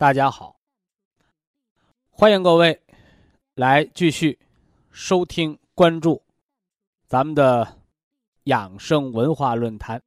[0.00, 0.58] 大家好，
[2.08, 2.80] 欢迎各位
[3.52, 4.38] 来继续
[4.90, 6.22] 收听、关注
[7.06, 7.82] 咱们的
[8.44, 10.02] 养生文化论坛，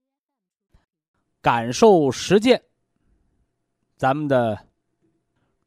[1.43, 2.63] 感受实践
[3.95, 4.65] 咱们的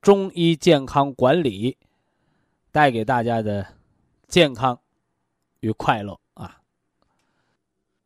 [0.02, 1.78] 中医健康管理
[2.72, 3.64] 带给大家的
[4.26, 4.76] 健康
[5.60, 6.60] 与快乐啊！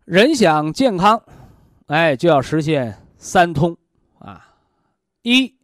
[0.05, 1.25] 人想健康，
[1.87, 3.75] 哎，就要实现三通
[4.19, 4.55] 啊，
[5.23, 5.59] 一。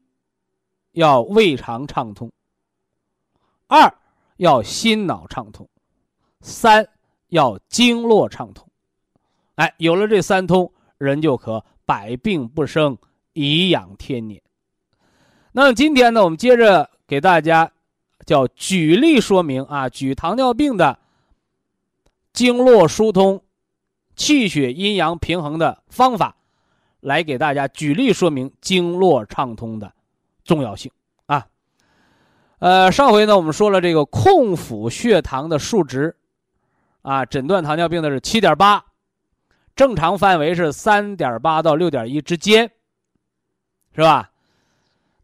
[0.96, 2.32] 要胃肠畅通，
[3.66, 3.94] 二
[4.38, 5.68] 要心脑畅通，
[6.40, 6.88] 三
[7.28, 8.66] 要经络畅通。
[9.56, 12.96] 哎，有了这三通，人就可百病不生，
[13.34, 14.40] 颐养天年。
[15.52, 17.70] 那么今天呢，我们接着给大家
[18.24, 20.98] 叫举例说明啊，举糖尿病的
[22.32, 23.42] 经络疏通、
[24.14, 26.36] 气血阴阳平衡的方法，
[27.00, 29.92] 来给大家举例说明经络畅通的。
[30.46, 30.90] 重要性
[31.26, 31.46] 啊，
[32.60, 36.16] 呃，上回呢我们说了这个空腹血糖的数值，
[37.02, 38.84] 啊，诊断糖尿病的是七点八，
[39.74, 42.70] 正常范围是三点八到六点一之间，
[43.94, 44.30] 是吧？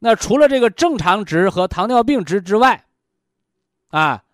[0.01, 2.85] 那除了这个正常值和糖尿病值之外，
[3.91, 4.25] 啊，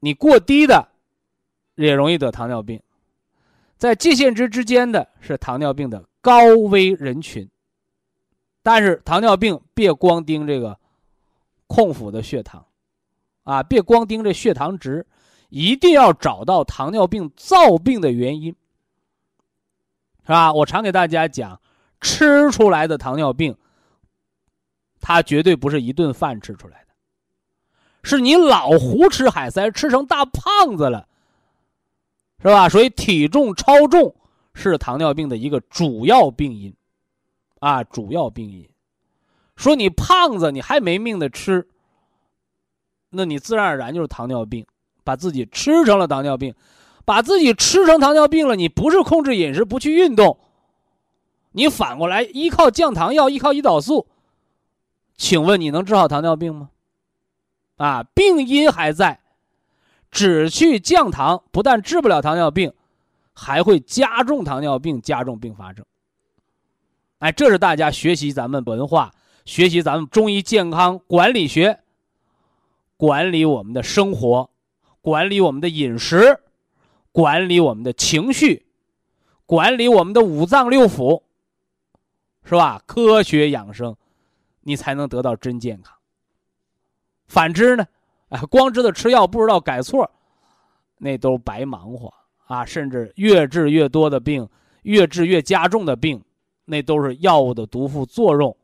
[0.00, 0.88] 你过低的
[1.76, 2.82] 也容易得糖尿病，
[3.78, 7.48] 在界限值之间的是糖尿病的高危人群。
[8.62, 10.78] 但是糖尿病别光盯这个
[11.66, 12.66] 空腹的血糖，
[13.44, 15.06] 啊，别光盯这血糖值，
[15.48, 18.54] 一定要找到糖尿病造病的原因，
[20.22, 20.52] 是吧？
[20.52, 21.60] 我常给大家讲，
[22.00, 23.56] 吃出来的糖尿病，
[25.00, 26.94] 它绝对不是一顿饭吃出来的，
[28.02, 31.08] 是你老胡吃海塞，吃成大胖子了，
[32.42, 32.68] 是吧？
[32.68, 34.14] 所以体重超重
[34.52, 36.74] 是糖尿病的一个主要病因。
[37.60, 38.68] 啊，主要病因，
[39.54, 41.68] 说你胖子，你还没命的吃，
[43.10, 44.66] 那你自然而然就是糖尿病，
[45.04, 46.54] 把自己吃成了糖尿病，
[47.04, 48.56] 把自己吃成糖尿病了。
[48.56, 50.38] 你不是控制饮食，不去运动，
[51.52, 54.08] 你反过来依靠降糖药，依靠胰岛素，
[55.16, 56.70] 请问你能治好糖尿病吗？
[57.76, 59.20] 啊，病因还在，
[60.10, 62.72] 只去降糖，不但治不了糖尿病，
[63.34, 65.84] 还会加重糖尿病，加重并发症。
[67.20, 69.12] 哎，这是大家学习咱们文化，
[69.44, 71.80] 学习咱们中医健康管理学，
[72.96, 74.48] 管理我们的生活，
[75.02, 76.40] 管理我们的饮食，
[77.12, 78.64] 管理我们的情绪，
[79.44, 81.22] 管理我们的五脏六腑，
[82.42, 82.82] 是吧？
[82.86, 83.94] 科学养生，
[84.62, 85.94] 你才能得到真健康。
[87.26, 87.86] 反之呢，
[88.30, 90.10] 哎，光知道吃药不知道改错，
[90.96, 92.14] 那都白忙活
[92.46, 92.64] 啊！
[92.64, 94.48] 甚至越治越多的病，
[94.84, 96.24] 越治越加重的病。
[96.70, 98.56] 那都是药物的毒副作用，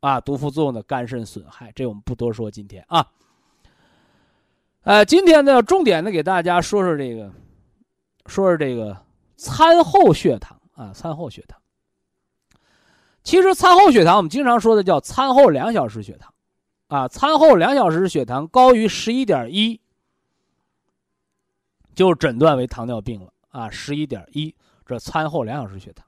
[0.00, 2.50] 啊，毒副作用的肝肾损害，这我们不多说。
[2.50, 3.06] 今天啊，
[4.84, 7.30] 呃，今天呢，重点的给大家说说这个，
[8.24, 8.96] 说说这个
[9.36, 11.60] 餐后血糖啊，餐后血糖。
[13.22, 16.32] 其实餐后血糖，我们经常说的叫餐后两小时血糖，
[16.86, 19.78] 啊，餐后两小时血糖高于十一点一，
[21.94, 24.54] 就诊断为糖尿病了啊，十一点一，
[24.86, 26.07] 这餐后两小时血糖。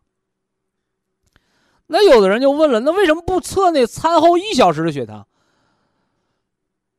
[1.92, 5.26] 那有的人就问了，那为什么不测那餐后一小时的血糖？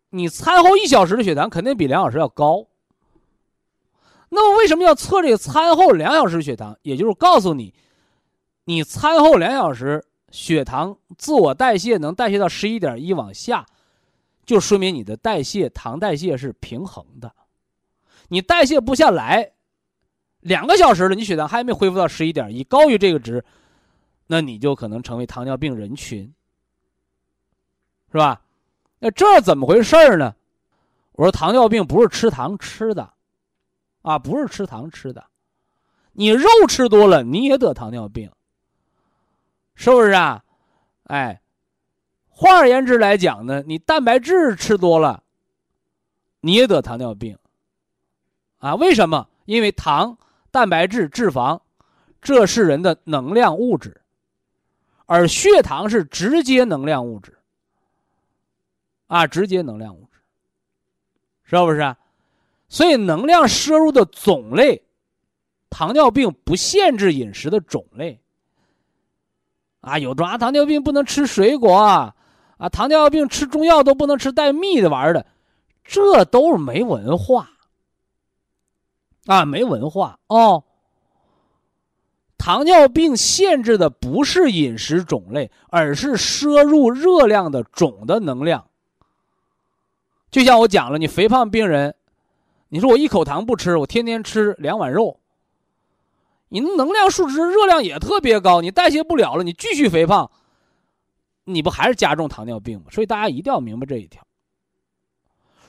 [0.10, 2.68] 你餐后一小时的血糖肯定比两小时要高。
[4.28, 6.78] 那么为什么要测这个餐后两小时血糖？
[6.82, 7.74] 也就是告诉你，
[8.66, 13.66] 你餐后两小时血糖自我代谢能代谢到十一点一往下，
[14.46, 17.32] 就说明你的代谢糖代谢是平衡的。
[18.28, 19.54] 你代谢不下来，
[20.42, 23.42] 两个小时了，你血糖还没恢复到十一点一，高于这个值。
[24.32, 26.34] 那你就可能成为糖尿病人群，
[28.14, 28.42] 是吧？
[28.98, 30.34] 那这怎么回事儿呢？
[31.12, 33.12] 我说糖尿病不是吃糖吃的，
[34.04, 35.26] 啊，不是吃糖吃的，
[36.14, 38.32] 你肉吃多了你也得糖尿病，
[39.76, 40.46] 是不是啊？
[41.04, 41.42] 哎，
[42.30, 45.24] 换而言之来讲呢，你蛋白质吃多了，
[46.40, 47.38] 你也得糖尿病。
[48.60, 49.28] 啊，为什么？
[49.44, 50.18] 因为糖、
[50.52, 51.60] 蛋白质、脂肪，
[52.22, 54.01] 这是人的能量物质，
[55.12, 57.38] 而血糖是直接能量物质。
[59.08, 60.20] 啊，直接能量物质，
[61.44, 61.96] 是不是？
[62.70, 64.82] 所以能量摄入的种类，
[65.70, 68.22] 糖尿病不限制饮食的种类。
[69.82, 72.16] 啊，有的啊，糖尿病不能吃水果啊，
[72.58, 75.26] 啊，糖尿病吃中药都不能吃带蜜的玩意儿的，
[75.84, 77.50] 这都是没文化。
[79.26, 80.64] 啊，没文化哦。
[82.42, 88.68] 糖尿病限制的不是饮食种类，而是摄入热量的总的能量。
[90.32, 91.94] 就像我讲了，你肥胖病人，
[92.70, 95.20] 你说我一口糖不吃，我天天吃两碗肉，
[96.50, 100.32] 你能量数值、热量也特别高，你代谢不了了，你继续肥胖，
[101.44, 102.86] 你不还是加重糖尿病吗？
[102.90, 104.26] 所以大家一定要明白这一条。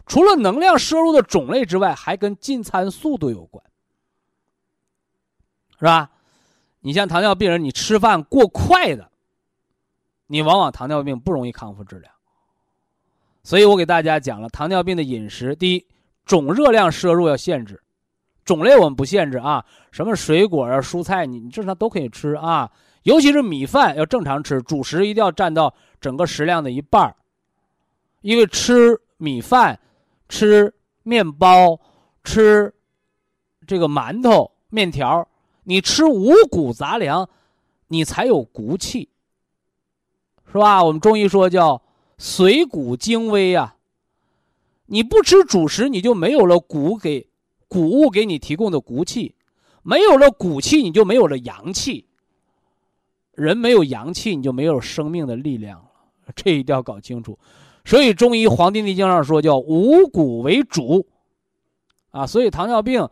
[0.06, 3.62] 除了能量摄入的种类之外，还跟进餐速度有关，
[5.78, 6.11] 是吧？
[6.82, 9.10] 你像糖尿病人，你吃饭过快的，
[10.26, 12.10] 你往往糖尿病不容易康复治疗。
[13.42, 15.86] 所以我给大家讲了糖尿病的饮食：第一，
[16.26, 17.82] 总热量摄入要限制，
[18.44, 22.70] 种类我们不限制啊，什么水果啊、蔬菜，你你正常都可以吃啊。
[23.04, 27.16] 尤其是米饭要正常吃，主食一定要占到整个食量的一半
[28.20, 29.78] 因为吃米饭。
[30.28, 31.78] 吃面包，
[32.24, 32.72] 吃
[33.66, 35.28] 这个馒头、面条，
[35.64, 37.28] 你吃五谷杂粮，
[37.88, 39.08] 你才有骨气，
[40.50, 40.82] 是吧？
[40.82, 41.82] 我们中医说叫
[42.18, 43.76] 髓骨精微啊。
[44.86, 47.28] 你不吃主食，你就没有了骨给
[47.68, 49.34] 谷物给你提供的骨气，
[49.82, 52.06] 没有了骨气，你就没有了阳气。
[53.32, 55.86] 人没有阳气，你就没有生命的力量了。
[56.36, 57.38] 这一定要搞清楚。
[57.84, 61.06] 所以中医《黄帝内经》上说叫五谷为主，
[62.10, 63.08] 啊，所以糖尿病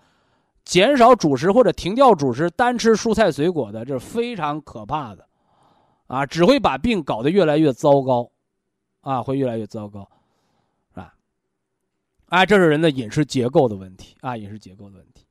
[0.64, 5.26] 减少主食或者停掉主食，单吃蔬菜水果的，这是非常可怕的，
[6.06, 8.30] 啊，只会把病搞得越来越糟糕，
[9.00, 10.08] 啊，会越来越糟糕，
[10.94, 11.14] 啊，
[12.26, 14.16] 啊，这是人的饮食结构的问题。
[14.20, 15.26] 啊，饮食结构的问题。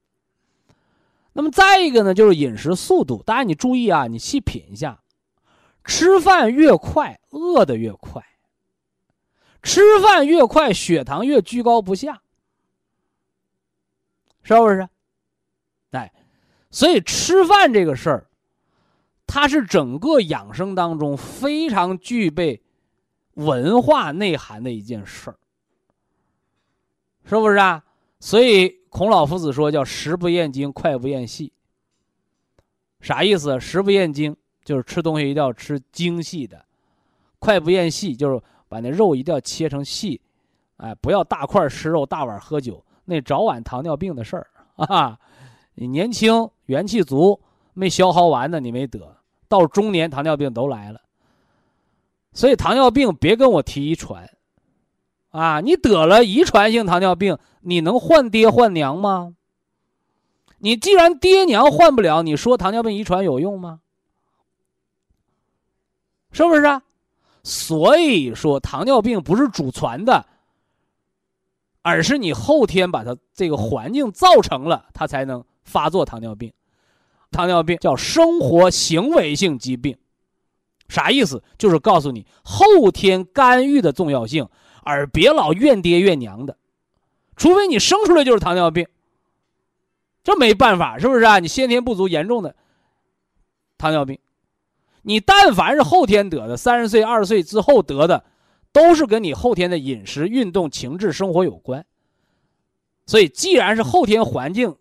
[1.31, 5.01] 那么再一个呢，就是饮食速度，大家你注意啊，你细品一下，
[5.85, 8.25] 吃饭越快，饿的越快。
[9.61, 12.21] 吃饭越快，血糖越居高不下，
[14.41, 14.89] 是不是？
[15.91, 16.11] 哎，
[16.71, 18.27] 所以吃饭这个事儿，
[19.27, 22.61] 它是整个养生当中非常具备
[23.33, 25.37] 文化内涵的一件事儿，
[27.25, 27.83] 是不是啊？
[28.19, 31.53] 所以孔老夫子说叫“食不厌精，脍不厌细”，
[33.01, 36.65] 啥意思？“食不厌精”就是吃东西一定要吃精细的
[37.39, 38.41] ，“脍不厌细”就是。
[38.69, 40.21] 把那肉一定要切成细，
[40.77, 44.45] 哎，不要大块吃肉，大碗喝酒，那早晚糖尿病的事儿
[44.75, 45.17] 啊！
[45.81, 47.39] 你年轻元气足，
[47.73, 49.15] 没消耗完呢，你没得，
[49.47, 50.99] 到中年糖尿病都来了。
[52.33, 54.29] 所以糖尿病别跟我提遗传，
[55.29, 59.33] 啊，你得了遗传性糖尿病，你能换爹换娘吗？
[60.57, 63.79] 你既然爹娘换不了，你说糖尿病遗传有用吗？
[66.33, 66.83] 是不是啊？
[67.41, 70.25] 所以说，糖尿病不是祖传的，
[71.81, 76.51] 而是你后天把它这个环境造成了，它才能发作糖尿病。
[77.31, 79.95] 糖尿病叫生活行为性疾病，
[80.87, 81.43] 啥意思？
[81.59, 84.49] 就是告诉你后天干预的重要性，
[84.83, 86.57] 而别老怨爹怨娘的。
[87.37, 88.87] 除非你生出来就是糖尿病，
[90.23, 91.37] 这没办法，是不是啊？
[91.37, 92.55] 你先天不足严重的
[93.77, 94.17] 糖尿病。
[95.03, 98.25] 你但凡是后天得的，三十岁、二十岁之后得的，
[98.73, 101.85] 都是跟你后天的饮食、运动、情志、生活有关。
[103.05, 104.75] 所以，既然是后天环境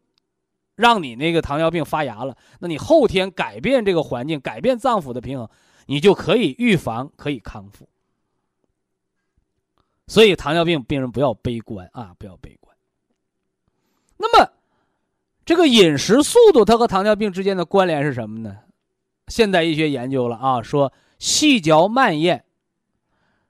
[0.78, 5.49] 让你那个糖尿病发芽了，那你后天改变这个环境，改变脏腑的平衡，
[5.87, 7.88] 你就可以预防，可以康复。
[10.06, 12.76] 所以，糖尿病病人不要悲观啊，不要悲观。
[14.18, 14.52] 那么，
[15.44, 18.58] 这个饮食速度，它和糖尿病之间的关联是什么呢？
[19.26, 22.44] 现代医学研究了啊，说细嚼慢咽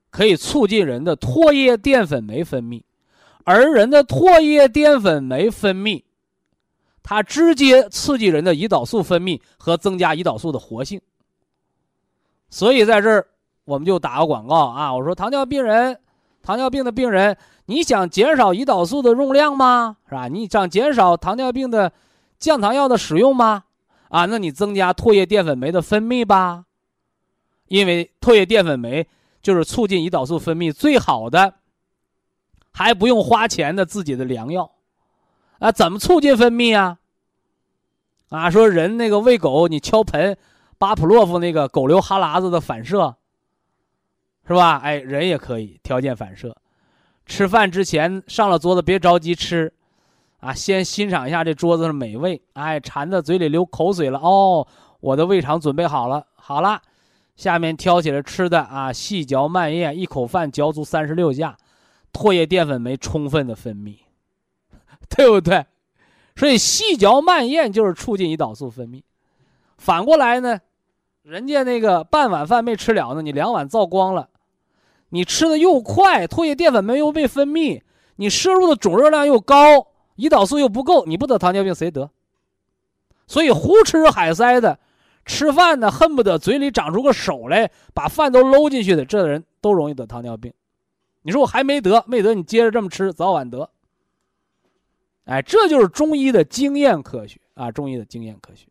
[0.09, 2.83] 可以促进人的唾液淀粉酶分泌，
[3.45, 6.03] 而人的唾液淀粉酶分泌，
[7.09, 11.01] 它直接刺激人的胰岛素分泌和增加胰岛素的活性。
[12.51, 13.27] 所以在这儿
[13.65, 15.99] 我们就打个广告啊，我说糖尿病人
[16.43, 17.35] 糖尿病的病人，
[17.65, 19.97] 你想减少胰岛素的用量吗？
[20.07, 20.29] 是吧？
[20.29, 21.91] 你想减少糖尿病的
[22.39, 23.65] 降糖药的使用吗？
[24.11, 26.67] 啊，那你增加唾液淀粉酶的分泌吧，
[27.69, 29.09] 因为唾液淀粉酶
[29.41, 31.55] 就是促进胰岛素分泌最好的，
[32.71, 34.71] 还不用花钱的自己的良药。
[35.59, 36.99] 啊，怎么促进分泌啊？
[38.31, 40.37] 啊，说人那个喂狗，你敲盆，
[40.77, 43.17] 巴甫洛夫那个狗流哈喇子的反射，
[44.47, 44.79] 是吧？
[44.79, 46.57] 哎，人也可以条件反射，
[47.27, 49.73] 吃饭之前上了桌子别着急吃，
[50.41, 54.67] 啊，先欣赏一下这桌子的美味，哎，馋的嘴里流口水了，哦，
[55.01, 56.81] 我的胃肠准备好了，好了，
[57.35, 61.57] 下面挑起来吃的啊，细嚼慢咽，一口饭嚼足三十六下，
[62.13, 63.97] 唾液淀粉酶充分的分泌。
[65.09, 65.67] 对不对？
[66.37, 69.03] 所以细嚼慢咽就是促进胰岛素分泌。
[69.77, 70.61] 反过来呢，
[71.23, 74.29] 人家那个半碗饭没吃了呢，你两碗造光了，
[75.09, 77.83] 你吃的又快，唾液淀粉酶又被分泌，
[78.17, 82.11] 你摄入的总热量又高，胰岛素又不够，你不得糖尿病谁得？
[83.27, 84.79] 所以胡吃海塞的，
[85.25, 90.53] 吃饭呢恨不得嘴里长出个手来把饭都搂进去的，这人都容易得糖尿病。
[91.23, 93.69] 你说我还没得，没得，你接着这么吃，早晚得。
[95.29, 97.71] 哎，这就是中医的经验科学啊！
[97.71, 98.67] 中医的经验科学。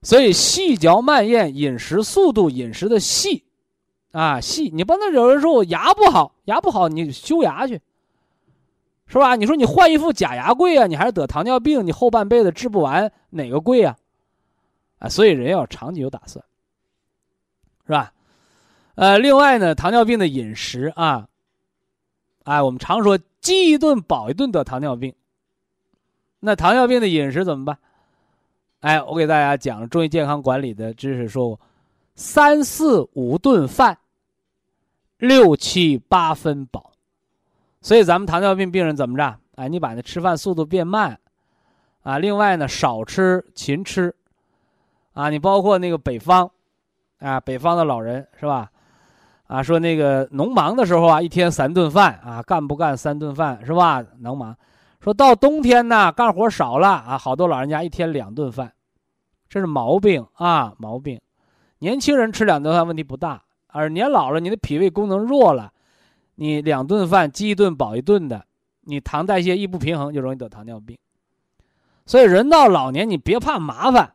[0.00, 3.44] 所以细嚼慢咽，饮食速度，饮食的细，
[4.12, 4.70] 啊细。
[4.70, 7.82] 你不能有人说我牙不好，牙不好，你修牙去，
[9.06, 9.36] 是吧？
[9.36, 13.98] 你说你换一副假牙贵啊，你还是得糖尿病，你后半辈子治不完，哪个贵啊？
[14.98, 16.42] 啊，所以人要长期有打算，
[17.84, 18.14] 是吧？
[18.94, 21.28] 呃，另外呢，糖尿病的饮食啊，
[22.44, 23.18] 哎，我们常说。
[23.46, 25.14] 饥一顿饱一顿得糖尿病，
[26.40, 27.78] 那糖尿病的饮食怎么办？
[28.80, 31.60] 哎，我给大家讲中医健康管理的知识，说过
[32.16, 33.98] 三四五顿饭，
[35.18, 36.90] 六七八分饱。
[37.80, 39.38] 所以咱们糖尿病病人怎么着？
[39.54, 41.16] 哎，你把那吃饭速度变慢，
[42.02, 44.12] 啊，另外呢少吃勤吃，
[45.12, 46.50] 啊，你包括那个北方，
[47.20, 48.72] 啊，北方的老人是吧？
[49.46, 54.04] 啊，说那个农忙的时候啊，一天三顿饭啊，干不干三顿饭是吧？
[54.18, 54.56] 农忙，
[55.00, 58.72] 说到冬天呢，干活少了啊，好多老人家一天两顿饭，
[59.48, 61.20] 这是毛病啊，毛病。
[61.78, 65.72] 年轻人吃两顿饭问题不大，而年老了，你的脾胃功能弱了，
[66.34, 68.44] 你两顿饭饥一顿饱一顿的，
[68.80, 70.98] 你糖代谢一不平衡就容易得糖尿病。
[72.04, 74.14] 所以人到老年，你别怕麻烦，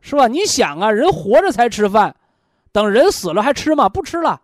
[0.00, 0.28] 是吧？
[0.28, 2.14] 你想啊，人活着才吃饭。
[2.76, 3.88] 等人死了还吃吗？
[3.88, 4.42] 不吃了，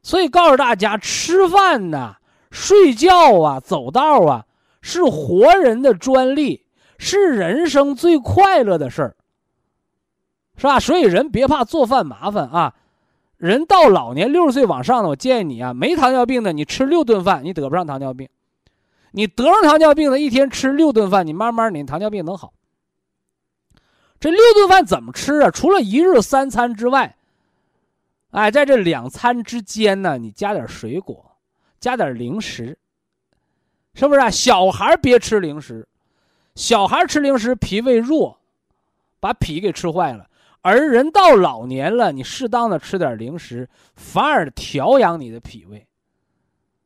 [0.00, 2.18] 所以告诉大家，吃饭呐、
[2.52, 4.46] 睡觉啊、走道啊，
[4.80, 6.64] 是活人的专利，
[6.98, 9.16] 是人生最快乐的事儿，
[10.56, 10.78] 是吧？
[10.78, 12.74] 所以人别怕做饭麻烦啊。
[13.38, 18.28] 人到老年六十岁往上的，我建议你啊，没糖尿病的，你吃六顿饭，你得不上糖尿病；
[19.10, 22.52] 你得上糖尿病的，一天吃六顿饭，你慢慢你糖尿病能好。
[24.20, 25.50] 这六顿饭怎么吃啊？
[25.50, 27.16] 除了一日三餐之外。
[28.32, 31.36] 哎，在这两餐之间呢，你加点水果，
[31.78, 32.78] 加点零食，
[33.94, 34.30] 是不是啊？
[34.30, 35.86] 小孩别吃零食，
[36.54, 38.40] 小孩吃零食脾胃弱，
[39.20, 40.28] 把脾给吃坏了。
[40.62, 45.86] 而人到老年了，你适当的吃点零食，反而调养你的脾胃。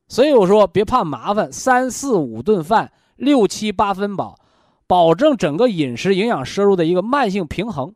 [0.09, 4.37] 所以我说，别怕麻烦，三四五顿饭，六七八分饱，
[4.85, 7.95] 保证整个饮食营养摄入的一个慢性平衡，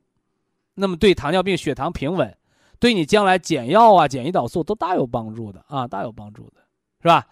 [0.76, 2.38] 那么对糖尿病血糖平稳。
[2.82, 6.64] 对你将来减药啊、减胰岛素都大有帮助的啊，大有帮助的，
[7.00, 7.28] 是吧？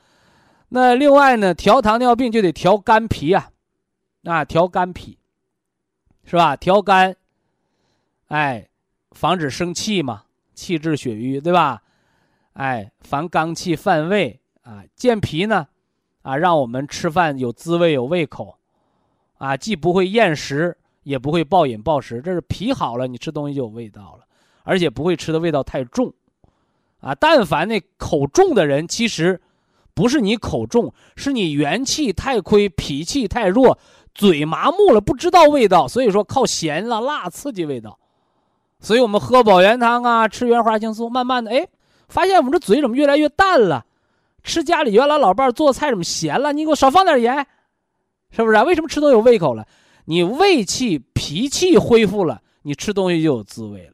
[0.69, 3.49] 那另外呢，调糖尿病就得调肝脾啊，
[4.25, 5.17] 啊，调肝脾，
[6.23, 6.55] 是吧？
[6.55, 7.15] 调肝，
[8.27, 8.69] 哎，
[9.09, 11.81] 防止生气嘛，气滞血瘀，对吧？
[12.53, 15.67] 哎，防肝气犯胃啊，健脾呢，
[16.21, 18.59] 啊，让我们吃饭有滋味、有胃口，
[19.39, 24.25] 啊，既不会厌食，也不会暴饮暴食，这是脾好了，你吃东西就有味道了。
[24.69, 26.13] 而且不会吃的味道太重，
[26.99, 29.41] 啊，但凡那口重的人，其实
[29.95, 33.79] 不是你口重，是你元气太亏，脾气太弱，
[34.13, 37.97] 嘴麻木了，不知道味道，所以说靠咸了辣刺激味道。
[38.79, 41.67] 所以我们喝保元汤啊，吃原花青素，慢慢的，哎，
[42.07, 43.87] 发现我们这嘴怎么越来越淡了？
[44.43, 46.53] 吃家里原来老伴做菜怎么咸了？
[46.53, 47.47] 你给我少放点盐，
[48.29, 48.63] 是不是？
[48.65, 49.67] 为什么吃都有胃口了？
[50.05, 53.93] 你胃气、脾气恢复了，你吃东西就有滋味了。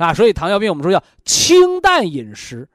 [0.00, 2.66] 啊，所以糖尿病我们说要清淡饮食，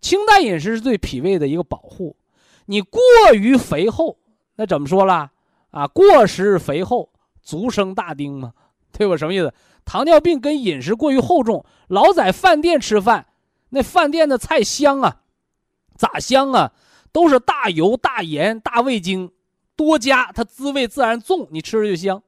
[0.00, 2.16] 清淡饮食是对脾胃的一个保护。
[2.64, 2.98] 你过
[3.34, 4.16] 于肥厚，
[4.56, 5.30] 那怎么说啦？
[5.70, 7.10] 啊，过食肥厚，
[7.42, 8.54] 足生大丁嘛，
[8.90, 9.18] 对吧？
[9.18, 9.52] 什么意思？
[9.84, 13.26] 糖尿病跟饮食过于厚重，老在饭店吃饭，
[13.68, 15.20] 那饭店的菜香啊，
[15.94, 16.72] 咋香啊？
[17.12, 19.30] 都是大油、大盐、大味精
[19.76, 22.22] 多加，它滋味自然重，你吃着就香，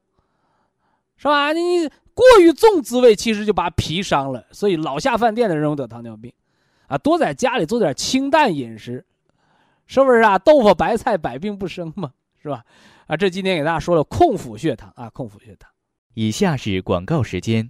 [1.17, 1.51] 是吧？
[1.53, 4.43] 你过于重滋味，其实就把脾伤了。
[4.51, 6.33] 所以老下饭店的人容易得糖尿病，
[6.87, 9.05] 啊，多在家里做点清淡饮食，
[9.85, 10.39] 是不是啊？
[10.39, 12.63] 豆腐白菜百病不生嘛， 是吧？
[13.05, 15.69] 啊，这今天给大家说了控腹血糖啊，控腹血糖。
[16.15, 17.69] 以下是广告时间。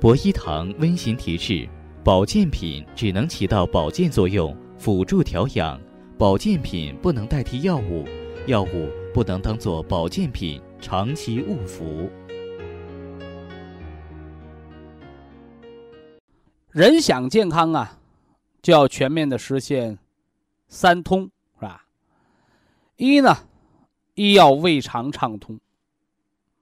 [0.00, 1.68] 博一堂温馨提示：
[2.04, 4.56] 保健品只能起到保健作用。
[4.78, 5.80] 辅助调养，
[6.18, 8.04] 保健品不能代替药物，
[8.46, 12.10] 药物不能当做保健品长期误服。
[16.70, 17.98] 人想健康啊，
[18.60, 19.98] 就要全面的实现
[20.68, 21.86] 三通，是吧？
[22.96, 23.34] 一呢，
[24.14, 25.58] 一要胃肠畅通，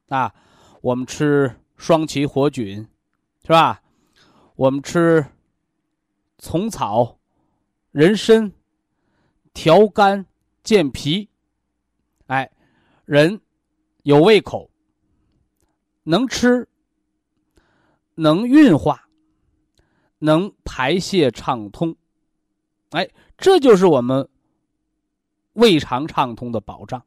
[0.09, 0.35] 啊，
[0.81, 2.87] 我们吃双歧活菌，
[3.43, 3.83] 是吧？
[4.57, 5.27] 我们吃
[6.39, 7.19] 虫草。
[7.91, 8.51] 人参
[9.53, 10.27] 调肝
[10.65, 11.29] 健脾，
[12.27, 12.51] 哎，
[13.05, 13.41] 人
[14.05, 14.71] 有胃口，
[16.03, 16.69] 能吃，
[18.15, 19.09] 能运化，
[20.19, 21.97] 能排泄畅通，
[22.91, 23.09] 哎，
[23.39, 24.29] 这就是我们
[25.55, 27.03] 胃肠畅通的保障。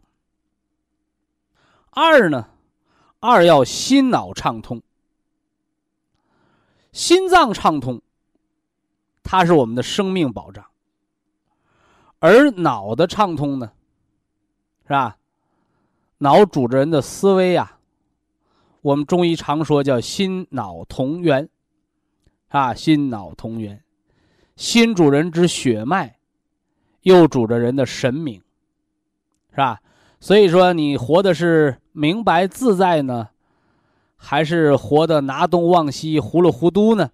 [1.91, 2.49] 二呢，
[3.19, 4.81] 二要心脑畅通，
[6.91, 8.01] 心脏畅通，
[9.21, 10.65] 它是我们的生命保障。
[12.17, 13.71] 而脑的畅通呢，
[14.81, 15.19] 是吧？
[16.19, 17.77] 脑主着人的思维呀，
[18.81, 21.47] 我们中医常说叫心脑同源，
[22.47, 23.83] 啊，心脑同源，
[24.55, 26.17] 心主人之血脉，
[27.01, 28.41] 又主着人的神明，
[29.51, 29.79] 是吧？
[30.19, 33.29] 所以说，你活的是明白自在呢，
[34.15, 37.11] 还是活的拿东忘西、糊里糊涂呢？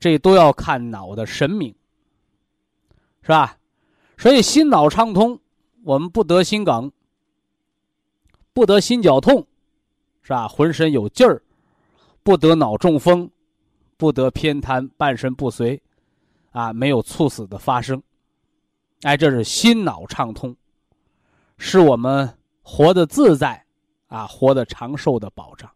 [0.00, 1.72] 这都要看脑的神明，
[3.22, 3.58] 是吧？
[4.18, 5.38] 所以心脑畅通，
[5.84, 6.90] 我们不得心梗，
[8.52, 9.46] 不得心绞痛，
[10.22, 10.46] 是吧？
[10.46, 11.42] 浑身有劲儿，
[12.22, 13.30] 不得脑中风，
[13.96, 15.80] 不得偏瘫、半身不遂，
[16.50, 18.02] 啊，没有猝死的发生。
[19.02, 20.54] 哎，这是心脑畅通，
[21.56, 23.64] 是我们活得自在，
[24.06, 25.70] 啊，活得长寿的保障。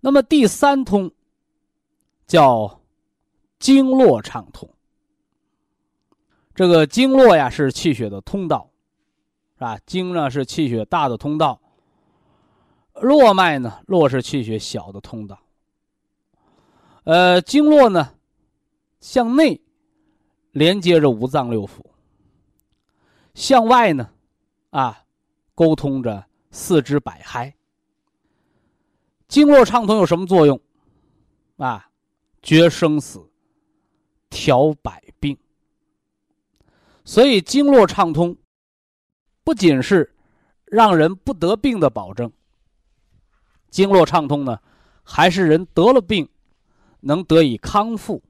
[0.00, 1.10] 那么第三通，
[2.26, 2.80] 叫
[3.58, 4.68] 经络畅通。
[6.54, 8.68] 这个经络呀是气血的通道，
[9.62, 9.78] 啊？
[9.86, 11.60] 经呢是气血大的通道，
[12.94, 15.38] 络脉呢络是气血小的通道。
[17.04, 18.14] 呃，经络呢
[19.00, 19.60] 向内
[20.52, 21.84] 连接着五脏六腑，
[23.34, 24.10] 向外呢
[24.70, 25.04] 啊
[25.54, 27.52] 沟通着四肢百骸。
[29.28, 30.60] 经络畅通有什么作用？
[31.56, 31.88] 啊，
[32.42, 33.30] 决生死，
[34.28, 35.36] 调百病。
[37.04, 38.36] 所以，经络畅通，
[39.44, 40.14] 不仅是
[40.64, 42.30] 让人不得病的保证。
[43.70, 44.58] 经络畅通呢，
[45.02, 46.28] 还是人得了病
[47.00, 48.22] 能得以康复，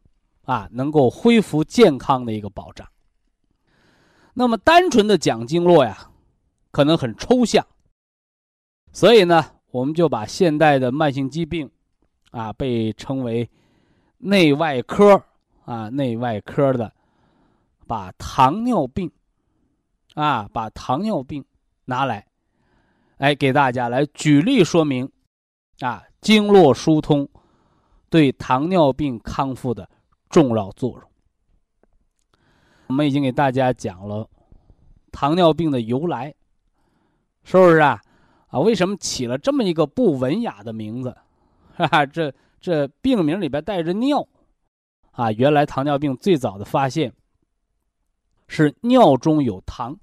[0.44, 2.88] 啊，能够恢复健康的一个保障。
[4.34, 6.10] 那么，单纯的讲经络呀，
[6.70, 7.66] 可能很抽象。
[8.92, 11.70] 所以呢，我们就把现代的慢性疾病，
[12.30, 13.50] 啊，被称为
[14.18, 15.22] 内外科
[15.64, 16.92] 啊，内外科的。
[17.84, 19.10] 把糖尿病，
[20.14, 21.44] 啊，把糖尿病
[21.86, 22.26] 拿来，
[23.16, 25.10] 哎，给大家来举例说明，
[25.80, 27.28] 啊，经络疏通
[28.10, 29.88] 对糖尿病康复的
[30.28, 31.02] 重要作用。
[32.88, 34.28] 我们已经给大家讲了
[35.10, 36.34] 糖尿病的由来，
[37.44, 38.00] 是不是啊？
[38.48, 41.16] 啊，为什么起了这么一个不文雅的名字？
[41.74, 44.28] 哈哈，这这病名里边带着尿，
[45.12, 47.14] 啊，原来糖尿病最早的发现。
[48.48, 49.98] 是尿中有糖，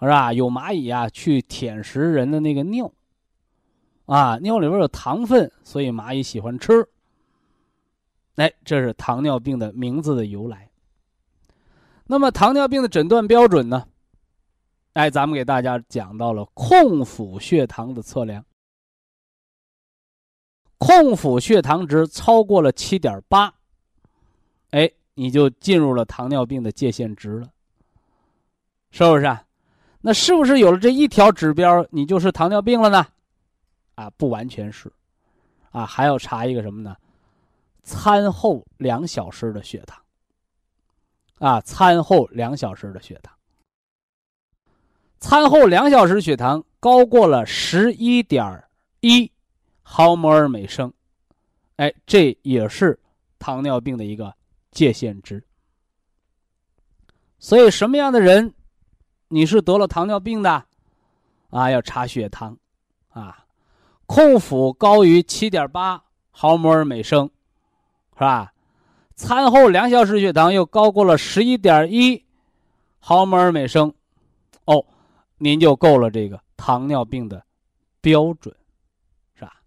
[0.00, 0.32] 是吧？
[0.32, 2.92] 有蚂蚁啊，去舔食人的那个尿，
[4.06, 6.88] 啊，尿里边有糖分，所以蚂蚁喜欢吃。
[8.36, 10.70] 哎，这是糖尿病的名字的由来。
[12.06, 13.86] 那么，糖尿病的诊断标准呢？
[14.92, 18.44] 哎，咱们给大家讲到了控腹血糖的测量，
[20.78, 23.54] 控腹血糖值超过了七点八，
[24.70, 24.90] 哎。
[25.20, 27.50] 你就进入了糖尿病的界限值了，
[28.92, 29.47] 是不是啊？
[30.00, 33.06] 那是不是有了这一条指标，你就是糖尿病了呢？
[33.94, 34.92] 啊，不完全是，
[35.70, 36.96] 啊，还要查一个什么呢？
[37.82, 40.00] 餐后两小时的血糖。
[41.38, 43.32] 啊，餐后两小时的血糖，
[45.20, 48.64] 餐后两小时血糖高过了十一点
[49.02, 49.30] 一
[49.82, 50.92] 毫摩尔每升，
[51.76, 52.98] 哎，这也是
[53.38, 54.34] 糖尿病的一个
[54.72, 55.40] 界限值。
[57.38, 58.52] 所以，什么样的人，
[59.28, 60.64] 你是得了糖尿病的，
[61.50, 62.56] 啊，要查血糖，
[63.10, 63.44] 啊，
[64.06, 67.28] 空腹高于七点八毫摩尔每升，
[68.14, 68.52] 是吧？
[69.14, 72.24] 餐后两小时血糖又高过了十一点一
[73.00, 73.92] 毫摩尔每升，
[74.64, 74.84] 哦，
[75.36, 77.44] 您就够了这个糖尿病的
[78.00, 78.54] 标准，
[79.34, 79.60] 是吧？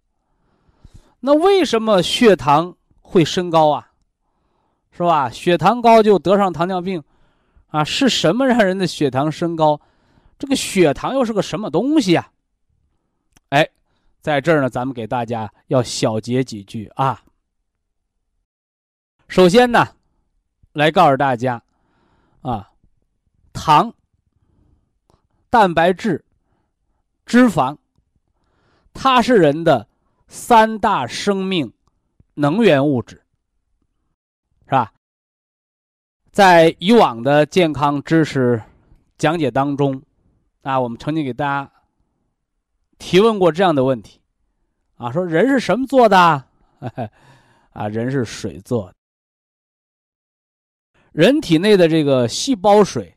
[1.20, 3.90] 那为什么血糖会升高啊？
[4.90, 5.30] 是吧？
[5.30, 7.02] 血糖高就得上糖尿病。
[7.72, 9.80] 啊，是什么让人的血糖升高？
[10.38, 12.32] 这个血糖又是个什么东西啊？
[13.48, 13.68] 哎，
[14.20, 17.24] 在这儿呢，咱们给大家要小结几句啊。
[19.26, 19.96] 首先呢，
[20.72, 21.62] 来告诉大家，
[22.42, 22.72] 啊，
[23.52, 23.94] 糖、
[25.48, 26.24] 蛋白质、
[27.24, 27.78] 脂肪，
[28.92, 29.88] 它是人的
[30.28, 31.72] 三大生命
[32.34, 33.24] 能源物质，
[34.66, 34.92] 是吧？
[36.32, 38.62] 在以往的健康知识
[39.18, 40.00] 讲解当中，
[40.62, 41.70] 啊，我们曾经给大家
[42.98, 44.18] 提问过这样的问题，
[44.96, 46.16] 啊，说人是什么做的？
[47.74, 48.94] 啊，人是水做的。
[51.12, 53.14] 人体内的这个细胞水，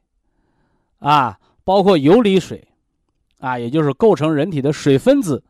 [1.00, 2.68] 啊，包括游离水，
[3.40, 5.42] 啊，也就是构成人体的水分子，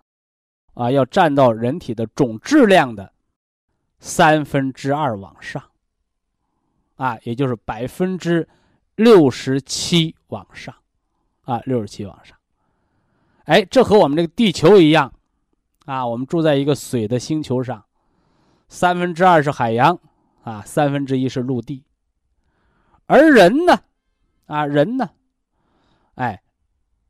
[0.76, 3.12] 啊，要占到人体的总质量的
[3.98, 5.64] 三分之二往上。
[6.96, 8.48] 啊，也就是百分之
[8.96, 10.74] 六十七往上，
[11.44, 12.38] 啊，六十七往上。
[13.46, 15.14] 哎，这和我们这个地球一样，
[15.86, 17.86] 啊，我们住在一个水的星球上，
[18.68, 20.00] 三分之二是海洋，
[20.44, 21.84] 啊，三分之一是陆地。
[23.06, 23.84] 而人呢，
[24.48, 25.12] 啊，人呢，
[26.16, 26.42] 哎，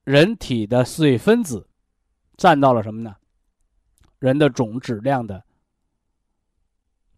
[0.03, 1.69] 人体的水分子
[2.35, 3.15] 占到了什么呢？
[4.19, 5.43] 人的总质量的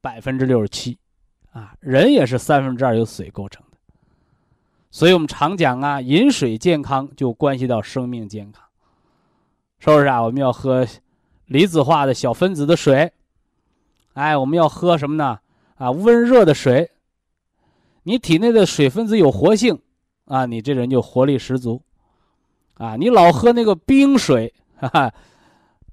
[0.01, 0.99] 百分之六十七。
[1.57, 3.77] 啊，人也是三分之二由水构成的，
[4.91, 8.63] 所以我们常讲啊，饮水健康就关系到生命健康，
[9.79, 10.21] 是不是啊？
[10.21, 10.85] 我们要喝
[11.47, 13.11] 离子化的小分子的水，
[14.13, 15.39] 哎，我们要喝什么呢？
[15.77, 16.91] 啊，温热的水，
[18.03, 19.81] 你体内的水分子有活性，
[20.25, 21.81] 啊，你这人就活力十足，
[22.75, 25.13] 啊，你老喝那个冰水，哈哈，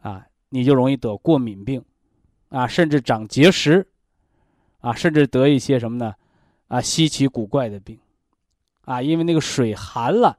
[0.03, 1.83] 啊，你就容易得过敏病，
[2.51, 3.89] 啊，甚至长结石。
[4.85, 6.15] 啊，甚至得一些什么呢？
[6.69, 7.99] 啊，稀奇古怪的病，
[8.83, 10.39] 啊，因为那个水寒了，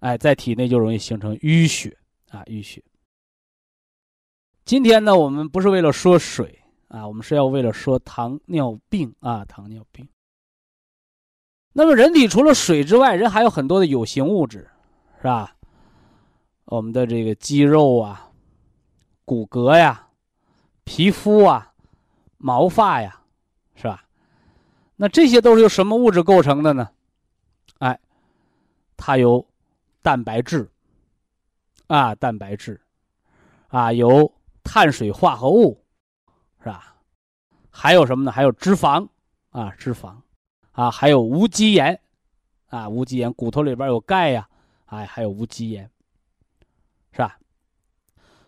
[0.00, 1.96] 哎，在体内就容易形成淤血
[2.28, 2.84] 啊，淤血。
[4.66, 10.06] 今天呢，我们不是为了说水啊，我们是要为了说糖尿病啊，糖尿病。
[11.72, 14.68] 那么，人体除了水之外，人还有很多的有形物质，
[15.16, 15.56] 是吧？
[16.66, 18.30] 我们的这个肌肉啊、
[19.24, 20.08] 骨骼呀、
[20.84, 21.72] 皮肤啊、
[22.36, 23.22] 毛发呀。
[23.74, 24.04] 是吧？
[24.96, 26.88] 那这些都是由什么物质构成的呢？
[27.78, 27.98] 哎，
[28.96, 29.44] 它由
[30.02, 30.70] 蛋白质
[31.88, 32.80] 啊，蛋白质
[33.68, 34.32] 啊，由
[34.62, 35.84] 碳水化合物
[36.60, 36.94] 是吧？
[37.68, 38.30] 还有什么呢？
[38.30, 39.08] 还有脂肪
[39.50, 40.14] 啊，脂肪
[40.70, 42.00] 啊，还有无机盐
[42.68, 44.48] 啊，无机盐，骨头里边有钙呀，
[44.86, 45.90] 哎，还有无机盐
[47.10, 47.36] 是吧？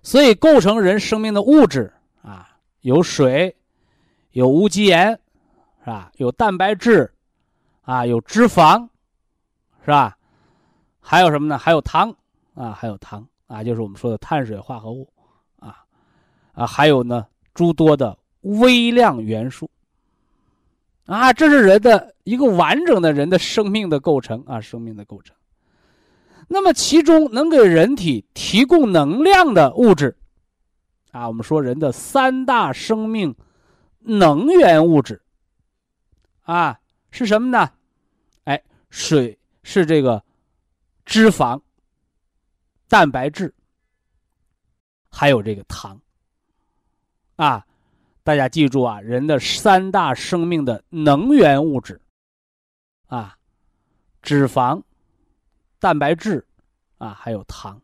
[0.02, 3.54] 所以构成人生命的物质啊，有水。
[4.36, 5.18] 有无机盐，
[5.82, 6.12] 是吧？
[6.16, 7.10] 有蛋白质，
[7.80, 8.86] 啊，有脂肪，
[9.82, 10.14] 是吧？
[11.00, 11.56] 还有什么呢？
[11.56, 12.14] 还有糖，
[12.52, 15.10] 啊，还有糖，啊，就是我们说的碳水化合物，
[15.58, 15.82] 啊，
[16.52, 19.70] 啊，还有呢，诸多的微量元素，
[21.06, 25.34] 啊，这是人的一个完整的人的生命的构成啊，生命的构成。
[26.46, 30.14] 那么其中能给人体提供能量的物质，
[31.10, 33.34] 啊，我们说人的三大生命。
[34.08, 35.20] 能源物质，
[36.42, 36.78] 啊，
[37.10, 37.72] 是什么呢？
[38.44, 40.22] 哎，水是这个
[41.04, 41.60] 脂肪、
[42.86, 43.52] 蛋白质，
[45.10, 46.00] 还有这个糖。
[47.34, 47.66] 啊，
[48.22, 52.00] 大家记住啊，人的三大生命的能源物质，
[53.08, 53.36] 啊，
[54.22, 54.80] 脂肪、
[55.80, 56.46] 蛋白质，
[56.98, 57.82] 啊，还有糖，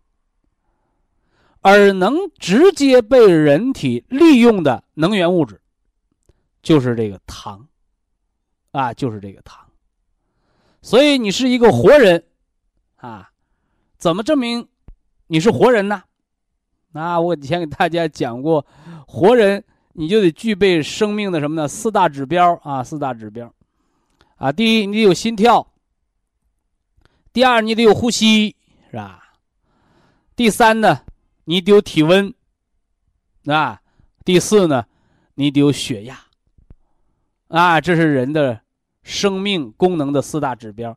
[1.63, 5.61] 而能直接被人体利用的能源物质。
[6.63, 7.67] 就是这个糖，
[8.71, 9.67] 啊，就是这个糖，
[10.81, 12.25] 所以你是一个活人，
[12.97, 13.33] 啊，
[13.99, 14.69] 怎么证明
[15.27, 16.05] 你是活人呢？
[16.93, 18.65] 啊，我以前给大家讲过，
[19.07, 21.67] 活人你就得具备生命的什么呢？
[21.67, 23.53] 四大指标啊，四大指标，
[24.37, 25.67] 啊，第一你得有心跳，
[27.33, 28.55] 第二你得有呼吸，
[28.91, 29.35] 是吧？
[30.37, 31.03] 第三呢，
[31.45, 32.33] 你得有体温，
[33.47, 33.83] 啊，
[34.25, 34.87] 第四呢？
[35.35, 36.22] 你得有血压。
[37.53, 38.59] 啊，这是人的
[39.03, 40.97] 生命功能的四大指标，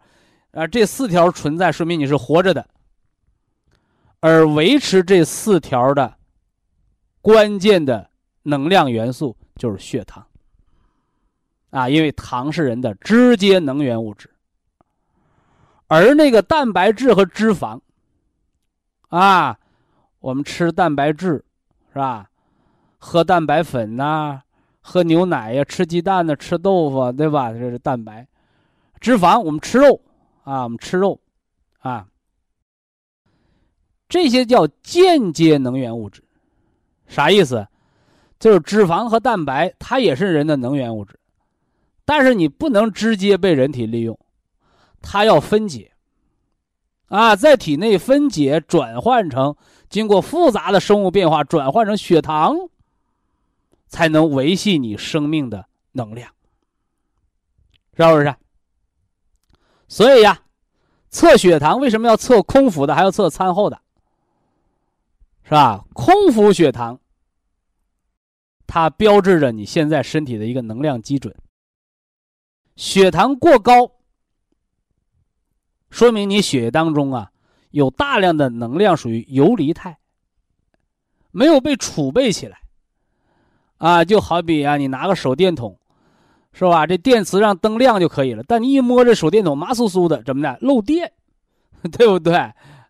[0.52, 2.66] 啊，这四条存在，说明你是活着的。
[4.22, 6.16] 而维持这四条的
[7.20, 8.10] 关键的
[8.44, 10.26] 能量元素就是血糖。
[11.72, 14.30] 啊，因为糖是人的直接能源物质，
[15.88, 17.82] 而那个蛋白质和脂肪，
[19.10, 19.60] 啊，
[20.20, 21.44] 我们吃蛋白质，
[21.92, 22.30] 是吧？
[22.98, 24.42] 喝蛋白粉呐。
[24.88, 27.52] 喝牛奶呀，吃鸡蛋呢，吃豆腐，对吧？
[27.52, 28.28] 这是蛋白，
[29.00, 30.00] 脂肪我们吃肉
[30.44, 31.20] 啊，我们吃肉，
[31.80, 32.06] 啊，
[34.08, 36.24] 这些叫间接能源物质，
[37.08, 37.68] 啥意思？
[38.40, 41.20] 就是脂肪和蛋白，它也是人的能源物质，
[42.06, 44.16] 但是你不能直接被人体利用，
[45.02, 45.92] 它要分解，
[47.08, 49.56] 啊，在体内分解转换成，
[49.90, 52.56] 经过复杂的生物变化转换成血糖。
[53.88, 56.34] 才能维系你生命的能量，
[57.94, 58.36] 是不是？
[59.88, 60.44] 所以呀，
[61.10, 63.82] 测血糖为什么要测空腹的，还要测餐后的，
[65.44, 65.86] 是吧？
[65.94, 67.00] 空腹血糖，
[68.68, 71.36] 它标志着你现在身体的一个能量基准。
[72.76, 73.92] 血糖过高，
[75.90, 77.32] 说明你血液当中啊
[77.70, 80.00] 有大量的能量属于游离态，
[81.32, 82.65] 没有被储备起来。
[83.78, 85.78] 啊，就好比啊，你拿个手电筒，
[86.54, 86.88] 是吧？
[86.88, 88.44] 这电池让灯亮就可以了。
[88.48, 90.58] 但你一摸这手电筒，麻酥酥的，怎么的？
[90.62, 91.12] 漏电，
[91.92, 92.36] 对不对？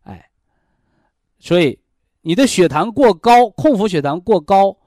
[0.03, 0.29] 哎，
[1.39, 1.79] 所以
[2.21, 4.77] 你的血糖过高，空腹血糖过高，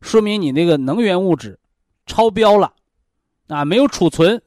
[0.00, 1.58] 说明你那个能源物质
[2.06, 2.72] 超标了，
[3.48, 4.40] 啊，没有储存，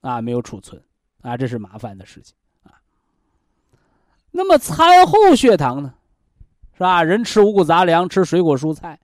[0.00, 0.82] 啊，没有储存，
[1.20, 2.80] 啊，这是麻烦的事情啊。
[4.30, 5.92] 那么餐后血糖呢？
[6.72, 7.02] 是吧？
[7.02, 8.98] 人吃五谷杂粮，吃水果蔬菜。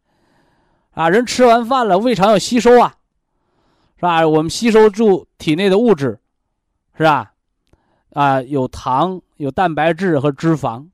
[0.92, 2.96] 啊，人吃完饭了，胃肠要吸收啊，
[3.96, 4.28] 是吧？
[4.28, 6.20] 我们吸收住体内的物质，
[6.96, 7.32] 是吧？
[8.10, 10.88] 啊，有糖、有蛋白质和脂肪，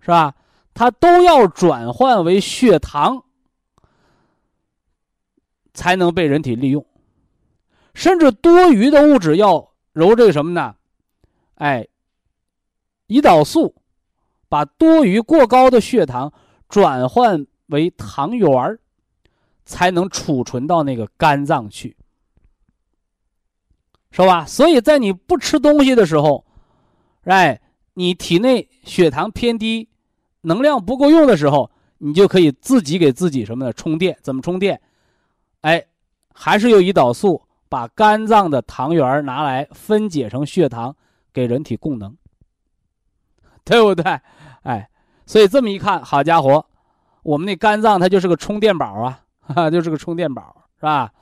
[0.00, 0.34] 是吧？
[0.74, 3.24] 它都要转换为血糖，
[5.72, 6.84] 才能被人体利用。
[7.94, 10.76] 甚至多余的物质要揉这个什么呢？
[11.54, 11.88] 哎，
[13.08, 13.74] 胰岛素
[14.50, 16.32] 把多余过高的血糖
[16.68, 18.78] 转换为糖原儿。
[19.68, 21.94] 才能储存到那个肝脏去，
[24.10, 24.46] 是吧？
[24.46, 26.46] 所以在你不吃东西的时候，
[27.24, 27.60] 哎，
[27.92, 29.90] 你体内血糖偏低，
[30.40, 34.18] 能量不够用的时候，你就可以自己给自己什么的充电？
[34.22, 34.80] 怎么充电？
[35.60, 35.84] 哎，
[36.32, 40.96] 还是由胰岛素把肝脏的糖原拿来分解成血糖，
[41.30, 42.16] 给人体供能，
[43.64, 44.18] 对不对？
[44.62, 44.88] 哎，
[45.26, 46.64] 所以这么一看，好家伙，
[47.22, 49.24] 我们那肝脏它就是个充电宝啊！
[49.54, 51.12] 啊， 就是个充电宝，是吧？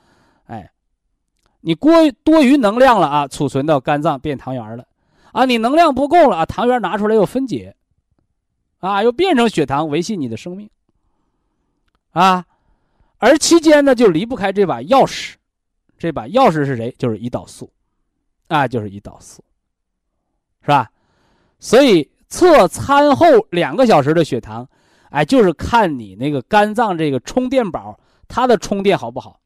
[0.45, 0.71] 哎，
[1.61, 1.91] 你过
[2.23, 4.87] 多余能量了啊，储存到肝脏变糖原了，
[5.33, 7.75] 啊，你能量不够了啊，糖原拿出来又分解，
[8.79, 10.69] 啊，又变成血糖维系你的生命，
[12.11, 12.45] 啊，
[13.17, 15.33] 而期间呢就离不开这把钥匙，
[15.97, 16.95] 这把钥匙是谁？
[16.97, 17.69] 就是胰岛素，
[18.47, 19.43] 啊，就是胰岛素，
[20.61, 20.89] 是吧？
[21.59, 24.65] 所以测餐后两个小时的血糖，
[25.09, 27.99] 哎，就是看你那个肝脏这个充电宝。
[28.27, 29.39] 它的充电好不好？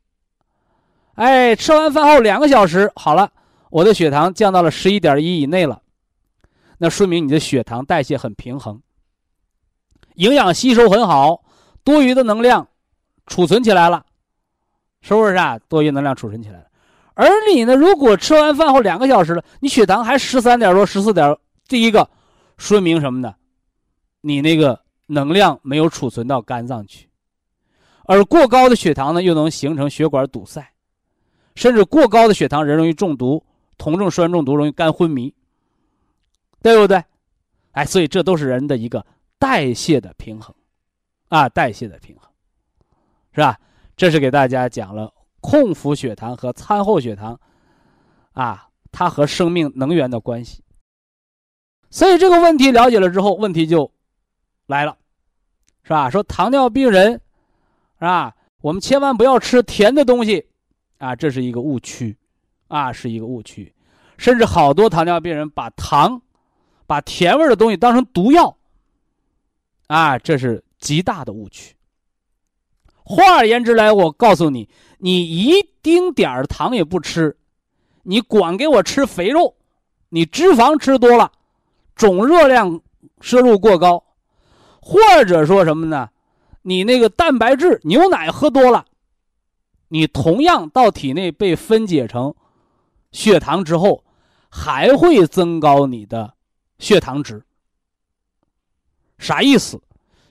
[1.16, 3.32] 哎，吃完饭后两个小时好了，
[3.70, 5.82] 我的血糖降到了十一点一以内了，
[6.78, 8.82] 那说明你的血糖代谢很平衡，
[10.16, 11.44] 营养吸收很好，
[11.84, 12.68] 多余的能量
[13.28, 14.06] 储存起来了，
[15.02, 15.60] 是不是啊？
[15.68, 16.66] 多余能量储存起来了。
[17.14, 22.10] 而你呢，如果吃完饭后两个小时了，你血糖还十三点多、十四点，第一个
[22.58, 23.36] 说明什么呢？
[24.22, 27.11] 你那个能量没有储存到肝脏去。
[28.12, 30.62] 而过高的血糖呢，又能形成血管堵塞，
[31.56, 33.42] 甚至过高的血糖人容易中毒，
[33.78, 35.34] 酮症酸中毒，容易肝昏迷，
[36.62, 37.02] 对不对？
[37.72, 39.06] 哎，所以这都是人的一个
[39.40, 40.54] 代谢的平衡，
[41.30, 42.30] 啊，代谢的平衡，
[43.32, 43.58] 是吧？
[43.96, 47.40] 这是给大家讲了空腹血糖和餐后血糖，
[48.34, 50.62] 啊，它和生命能源的关系。
[51.90, 53.90] 所以这个问题了解了之后，问题就
[54.66, 54.98] 来了，
[55.84, 56.10] 是吧？
[56.10, 57.22] 说糖尿病人。
[58.02, 58.34] 是吧？
[58.62, 60.44] 我们千万不要吃甜的东西，
[60.98, 62.18] 啊，这是一个误区，
[62.68, 63.72] 啊，是一个误区。
[64.18, 66.20] 甚至好多糖尿病人把糖、
[66.88, 68.58] 把甜味的东西当成毒药，
[69.86, 71.76] 啊，这是极大的误区。
[73.04, 77.38] 换而言之来，我告诉你，你一丁点儿糖也不吃，
[78.02, 79.56] 你光给我吃肥肉，
[80.10, 81.32] 你脂肪吃多了，
[81.96, 82.82] 总热量
[83.20, 84.04] 摄入过高，
[84.82, 86.10] 或者说什么呢？
[86.62, 88.86] 你那个蛋白质牛奶喝多了，
[89.88, 92.34] 你同样到体内被分解成
[93.12, 94.04] 血糖之后，
[94.50, 96.34] 还会增高你的
[96.80, 97.44] 血糖值。
[99.18, 99.82] 啥意思？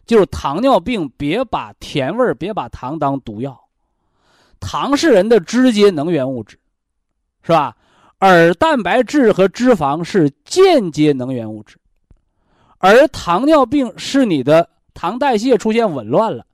[0.06, 3.60] 就是糖尿病别把甜味儿、别把糖当毒药。
[4.58, 6.58] 糖是人的直接能源物质，
[7.42, 7.76] 是吧？
[8.18, 11.78] 而蛋白质和脂肪是间接能源物质，
[12.78, 14.68] 而糖尿病是你的
[15.00, 16.44] 糖代谢出现紊乱了，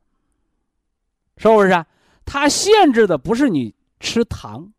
[1.36, 1.84] 是不是？
[2.24, 4.72] 它限制的不是你吃糖，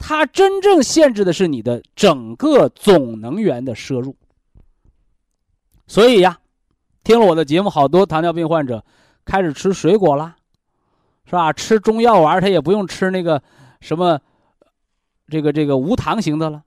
[0.00, 4.16] 它真正限制的是你的整个总能源的摄入。
[5.86, 6.40] 所以呀，
[7.04, 8.84] 听了我的节目，好多糖尿病患者
[9.24, 10.34] 开始吃水果啦，
[11.24, 11.52] 是吧？
[11.52, 13.40] 吃中药丸，他也不用吃那个
[13.80, 14.20] 什么
[15.28, 16.64] 这个这个无糖型的了，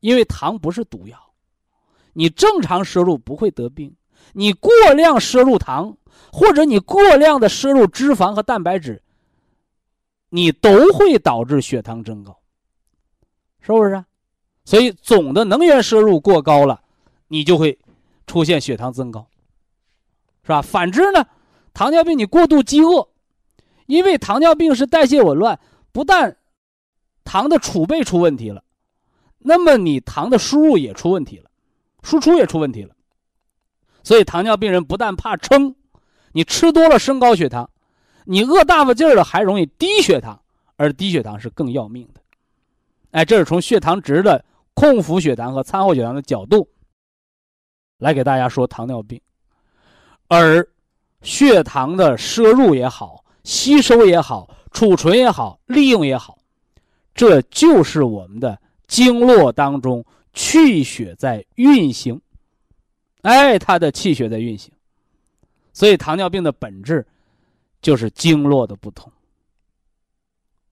[0.00, 1.18] 因为糖不是毒药，
[2.12, 3.96] 你正常摄入不会得病，
[4.32, 5.96] 你过量摄入糖。
[6.36, 9.00] 或者你过量的摄入脂肪和蛋白质，
[10.30, 12.36] 你都会导致血糖增高，
[13.60, 14.04] 是不是？
[14.64, 16.82] 所以总的能源摄入过高了，
[17.28, 17.78] 你就会
[18.26, 19.24] 出现血糖增高，
[20.42, 20.60] 是吧？
[20.60, 21.24] 反之呢，
[21.72, 23.08] 糖尿病你过度饥饿，
[23.86, 25.56] 因为糖尿病是代谢紊乱，
[25.92, 26.36] 不但
[27.22, 28.64] 糖的储备出问题了，
[29.38, 31.48] 那么你糖的输入也出问题了，
[32.02, 32.93] 输出也出问题了，
[34.04, 35.74] 所以糖尿病人不但怕撑。
[36.30, 37.70] 你吃多了升高血糖，
[38.24, 40.40] 你饿大发劲儿了还容易低血糖，
[40.76, 42.20] 而低血糖是更要命的。
[43.12, 46.68] 哎，这是从血糖值的空腹血糖和餐后血糖的角度
[47.98, 49.20] 来给大家说糖尿病，
[50.26, 50.68] 而
[51.22, 56.38] 血糖的摄入也好、吸收也好、储存也好、利用也好，
[57.14, 62.20] 这就是我们的经络当中气血在运行。
[63.24, 64.70] 哎，它的气血在运行。
[65.72, 67.04] 所以，糖尿病的本质
[67.82, 69.10] 就是经络的不同，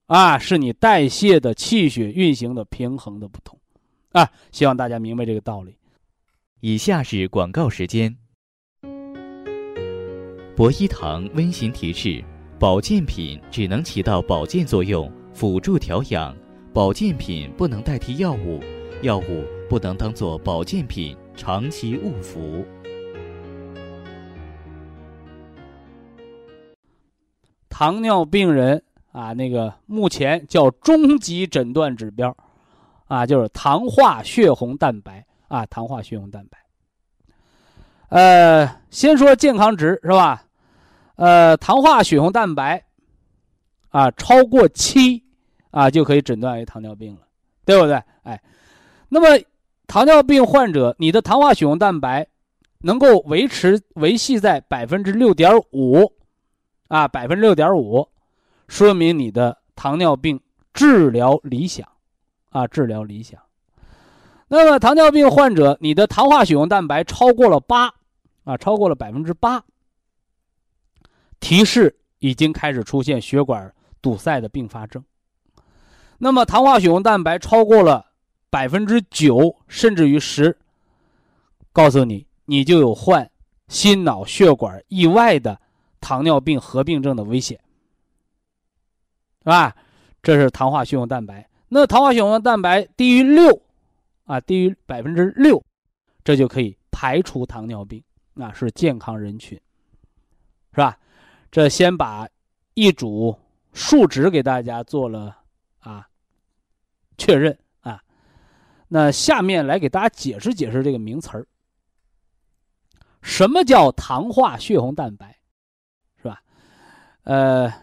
[0.05, 3.59] 啊，是你代谢的气血运行的平衡的不同，
[4.13, 5.75] 啊，希望大家明白这个道理。
[6.61, 8.15] 以下是广告时间。
[10.55, 12.23] 博一堂温馨提示：
[12.57, 16.33] 保健品只能起到保健作用，辅助调养；
[16.71, 18.61] 保健品不能代替药物，
[19.01, 22.65] 药物不能当做保健品长期误服。
[27.69, 32.35] 糖尿病人啊，那个目前叫终极诊断指标，
[33.07, 36.57] 啊，就是糖化血红蛋白啊，糖化血红蛋白。
[38.09, 40.45] 呃，先说健康值是吧？
[41.15, 42.85] 呃，糖化血红蛋白
[43.89, 45.23] 啊，超过七
[45.71, 47.21] 啊，就可以诊断为糖尿病了，
[47.65, 48.01] 对不对？
[48.21, 48.39] 哎，
[49.09, 49.27] 那么
[49.93, 52.27] 糖尿病患者，你的糖化血红蛋白
[52.79, 56.11] 能够维持维系在百分之六点五。
[56.87, 58.09] 啊，百分之六点五，
[58.67, 60.41] 说明你的糖尿病
[60.73, 61.87] 治疗理想，
[62.49, 63.39] 啊，治疗理想。
[64.47, 67.93] 那么糖尿病患者，你的糖化血红蛋白超过了八，
[68.45, 69.63] 啊，超过了百分之八，
[71.39, 75.03] 提示已经开始出现血管堵塞的并发症。
[76.17, 78.07] 那么糖化血红蛋白超过了
[78.53, 80.55] 百分之九，甚至于十，
[81.71, 83.27] 告诉你，你就有患
[83.67, 85.59] 心脑血管意外的。
[85.99, 87.57] 糖尿病合并症的危险，
[89.39, 89.73] 是吧？
[90.21, 91.49] 这是糖化血红蛋白。
[91.69, 93.59] 那糖化血红蛋白低于六，
[94.25, 95.63] 啊，低于百分之六，
[96.25, 98.03] 这就可以排除糖尿病，
[98.35, 99.57] 啊，是健康人群，
[100.73, 100.99] 是吧？
[101.49, 102.27] 这先把
[102.73, 103.35] 一组
[103.71, 105.37] 数值给大家做了
[105.79, 106.05] 啊
[107.17, 107.57] 确认。
[108.95, 111.47] 那下面来给大家解释解释这个名词儿。
[113.23, 115.35] 什么叫糖化血红蛋白？
[116.21, 116.39] 是吧
[117.23, 117.73] 呃，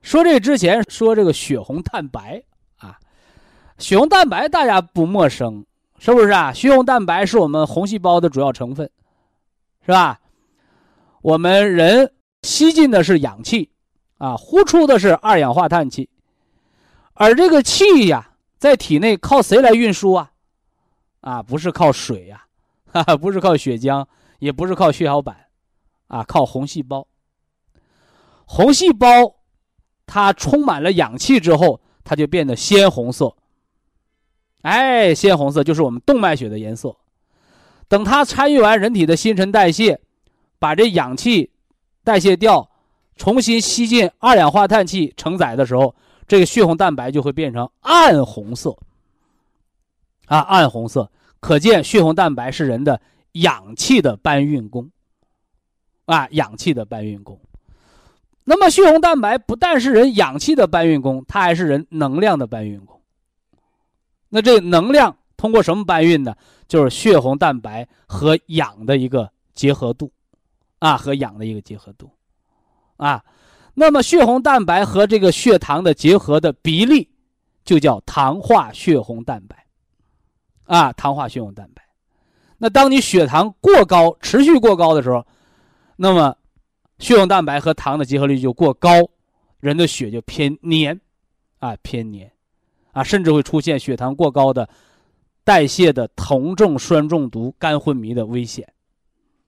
[0.00, 2.40] 说这之前说这个血红蛋白
[2.78, 3.00] 啊，
[3.78, 5.66] 血红蛋白大家不陌生，
[5.98, 6.52] 是不是啊？
[6.52, 8.88] 血红蛋白是我们红细胞的主要成分，
[9.84, 10.20] 是吧？
[11.20, 12.12] 我们人
[12.42, 13.72] 吸进的是氧气，
[14.18, 16.08] 啊，呼出的是二氧化碳气，
[17.14, 20.30] 而这个气呀，在体内靠谁来运输啊？
[21.20, 22.44] 啊，不是靠水呀，
[22.86, 24.06] 哈哈，不是靠血浆，
[24.38, 25.36] 也不是靠血小板，
[26.08, 27.06] 啊，靠红细胞。
[28.46, 29.08] 红细胞，
[30.06, 33.36] 它充满了氧气之后，它就变得鲜红色。
[34.62, 36.96] 哎，鲜红色就是我们动脉血的颜色。
[37.86, 40.00] 等它参与完人体的新陈代谢，
[40.58, 41.50] 把这氧气
[42.02, 42.70] 代谢掉，
[43.16, 45.94] 重新吸进二氧化碳气承载的时候，
[46.26, 48.76] 这个血红蛋白就会变成暗红色。
[50.30, 51.10] 啊，暗红色，
[51.40, 53.00] 可见血红蛋白是人的
[53.32, 54.88] 氧气的搬运工。
[56.04, 57.36] 啊，氧气的搬运工。
[58.44, 63.00] 那么血红蛋白不但是人氧气的搬运工，它还是人能量的搬运工。
[64.28, 66.36] 那这能量通过什么搬运呢？
[66.68, 70.12] 就是血红蛋白和氧的一个结合度，
[70.78, 72.08] 啊，和氧的一个结合度，
[72.96, 73.24] 啊，
[73.74, 77.08] 那么血红蛋白和这个血糖的结合的比例，
[77.64, 79.66] 就叫糖化血红蛋白，
[80.70, 81.82] 啊，糖化血红蛋白。
[82.56, 85.26] 那当你血糖过高、持续过高的时候，
[85.96, 86.36] 那么
[87.00, 88.88] 血红蛋白和糖的结合率就过高，
[89.58, 91.00] 人的血就偏黏，
[91.58, 92.30] 啊，偏黏，
[92.92, 94.68] 啊，甚至会出现血糖过高的
[95.42, 98.72] 代谢的酮症酸中毒、肝昏迷的危险，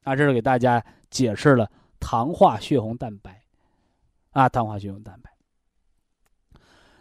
[0.03, 1.71] 啊，这是给大家解释了
[2.01, 3.41] 糖化血红蛋白，
[4.33, 5.31] 啊，糖化血红蛋白。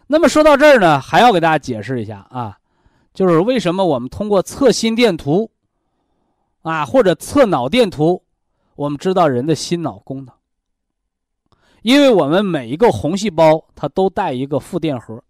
[0.06, 2.56] 那么说到这儿呢，还要给大家解释一下啊，
[3.12, 5.50] 就是为什么我们通过测心电图。
[6.62, 8.22] 啊，或者测脑电图，
[8.76, 10.32] 我们知道人的心脑功能。
[11.82, 15.20] 因为我们每一个红细胞它都带一个负电荷，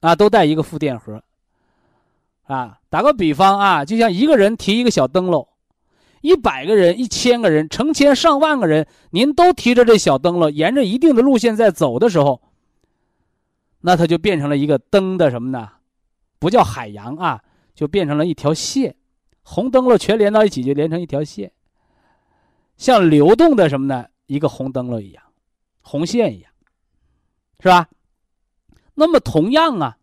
[0.00, 1.22] 啊，都带一个负电荷。
[2.42, 5.48] 啊，打个比方啊，就像一个人提一个小灯笼，
[6.20, 12.42] 一百个人、一千个人、成千上万个人，您都提着这小灯笼，沿着一定的路线在走的时候，
[13.80, 15.70] 那它就变成了一个灯的什么呢？
[16.38, 17.42] 不叫海洋啊，
[17.74, 18.96] 就变成了一条线。
[19.42, 21.52] 红灯笼全连到一起，就连成一条线，
[22.76, 24.06] 像流动的什么呢？
[24.26, 25.22] 一个红灯笼一样，
[25.82, 26.50] 红线一样，
[27.60, 27.88] 是吧？
[28.94, 29.98] 那么同样啊，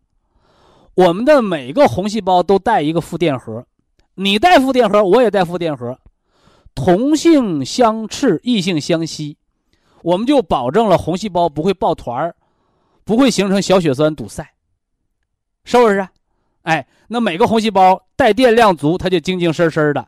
[0.94, 3.66] 我们的每个红细胞都带一个负电荷，
[4.14, 5.98] 你带负电荷，我也带负电荷，
[6.74, 9.36] 同性相斥，异性相吸，
[10.02, 12.34] 我们就保证了红细胞不会抱团儿，
[13.04, 14.42] 不会形成小血栓堵塞，
[15.64, 16.08] 是不是？
[16.64, 20.02] 哎，那每个红细胞带电量足，它就精精神神的；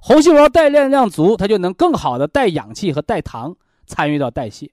[0.00, 3.56] 红细胞带电量足，它就能更好的带氧气和带糖
[3.86, 4.70] 参与到代谢。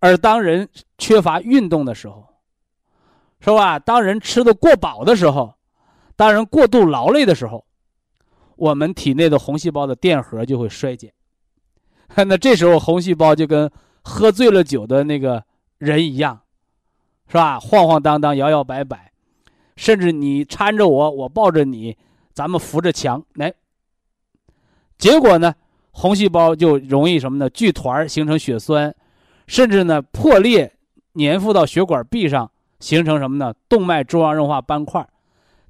[0.00, 2.26] 而当人缺乏运动的时候，
[3.40, 3.78] 是吧？
[3.78, 5.54] 当人吃的过饱的时候，
[6.16, 7.64] 当人过度劳累的时候，
[8.56, 11.12] 我们体内的红细胞的电荷就会衰减。
[12.26, 13.70] 那这时候红细胞就跟
[14.02, 15.44] 喝醉了酒的那个
[15.78, 16.40] 人一样，
[17.28, 17.60] 是吧？
[17.60, 19.12] 晃晃荡荡，摇摇摆摆。
[19.76, 21.96] 甚至你搀着我，我抱着你，
[22.32, 23.52] 咱们扶着墙来。
[24.96, 25.52] 结果呢，
[25.90, 27.50] 红细胞就容易什么呢？
[27.50, 28.94] 聚团形成血栓，
[29.46, 30.72] 甚至呢破裂，
[31.14, 33.52] 粘附到血管壁上，形成什么呢？
[33.68, 35.06] 动脉粥样硬化斑块。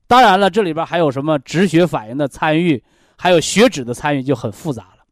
[0.07, 2.85] 当然了，这里边还有什么止血反应的参与，
[3.17, 5.05] 还有血脂的参与，就很复杂了。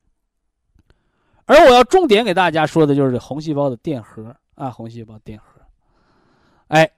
[1.47, 5.62] 而我要重点给大家说的就是红细胞的电荷啊，红细胞电荷，
[6.68, 6.90] 哎。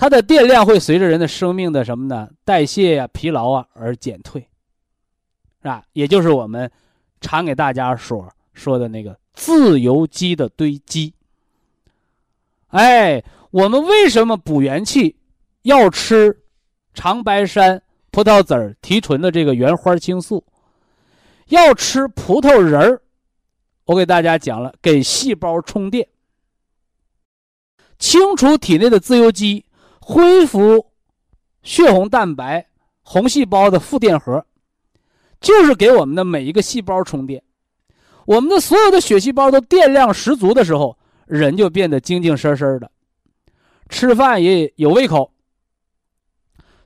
[0.00, 2.30] 它的电量会随着人的生命的什么呢？
[2.42, 4.40] 代谢呀、疲劳啊而减退，
[5.60, 5.84] 是吧？
[5.92, 6.70] 也就是我们
[7.20, 11.12] 常给大家所说的那个自由基的堆积。
[12.68, 15.14] 哎，我们为什么补元气
[15.64, 16.44] 要吃
[16.94, 20.42] 长白山、葡萄籽儿提纯的这个原花青素？
[21.48, 23.02] 要吃葡萄仁儿？
[23.84, 26.08] 我给大家讲了，给细胞充电，
[27.98, 29.66] 清除体内的自由基。
[30.10, 30.90] 恢复
[31.62, 32.66] 血红蛋白、
[33.00, 34.44] 红细胞的负电荷，
[35.40, 37.40] 就是给我们的每一个细胞充电。
[38.26, 42.90] 我们的所有的血细胞都电量十足的时候，人就变得精精神神的，
[43.88, 45.32] 吃饭也有胃口，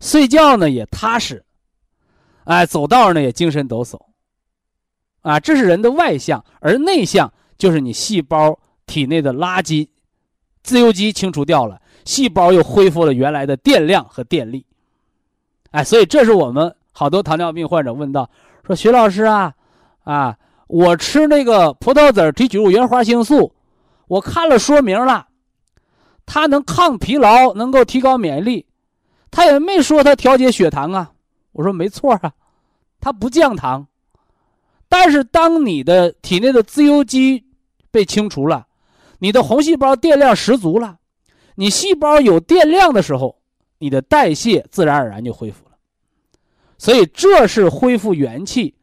[0.01, 1.43] 睡觉呢也踏实，
[2.45, 3.99] 哎，走道呢也精神抖擞。
[5.22, 9.89] 啊，这是人的外向，而内向就是你细胞体内的垃圾、
[10.62, 11.81] 自由基清除掉了。
[12.05, 14.65] 细胞又恢复了原来的电量和电力，
[15.71, 18.29] 哎，所以这是我们好多糖尿病患者问到
[18.67, 19.55] 说：“徐老师啊，
[20.05, 20.37] 啊，
[20.67, 23.53] 我吃那个葡萄籽提取物原花青素，
[24.07, 25.29] 我看了说明了，
[26.27, 28.67] 它能抗疲劳，能够提高免疫力，
[29.31, 31.13] 他也没说它调节血糖啊。”
[31.53, 32.33] 我说：“没错啊，
[33.01, 33.87] 它不降糖，
[34.89, 37.45] 但是当你的体内的自由基
[37.91, 38.67] 被清除了，
[39.21, 40.99] 你的红细胞电量十足了。”
[41.57, 43.41] 你细胞有电量的时候，
[43.79, 45.73] 你的代谢自然而然就恢复了。
[46.79, 48.75] 所以这是恢复元气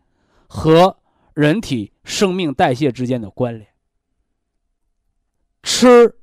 [0.48, 0.98] 和
[1.34, 3.68] 人体生命代谢之间的关联。
[5.64, 6.16] 吃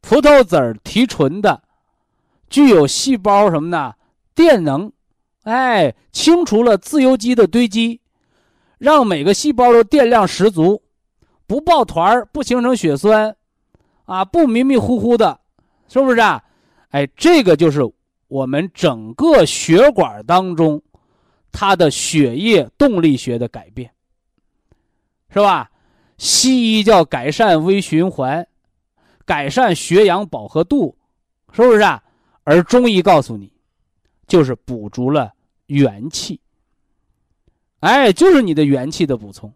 [0.00, 1.62] 葡萄籽提纯的，
[2.48, 3.94] 具有细胞什么呢？
[4.34, 4.92] 电能，
[5.42, 8.00] 哎，清除了自由基的堆积，
[8.78, 10.82] 让每个细胞都电量十足，
[11.46, 13.36] 不抱团不形成血栓。
[14.08, 15.38] 啊，不迷迷糊糊的，
[15.86, 16.42] 是不是啊？
[16.92, 17.82] 哎，这个就是
[18.26, 20.82] 我们整个血管当中
[21.52, 23.90] 它的血液动力学的改变，
[25.28, 25.70] 是吧？
[26.16, 28.48] 西医叫改善微循环，
[29.26, 30.96] 改善血氧饱和度，
[31.52, 32.02] 是不是啊？
[32.44, 33.52] 而中医告诉你，
[34.26, 35.30] 就是补足了
[35.66, 36.40] 元气。
[37.80, 39.52] 哎，就是你的元气的补充。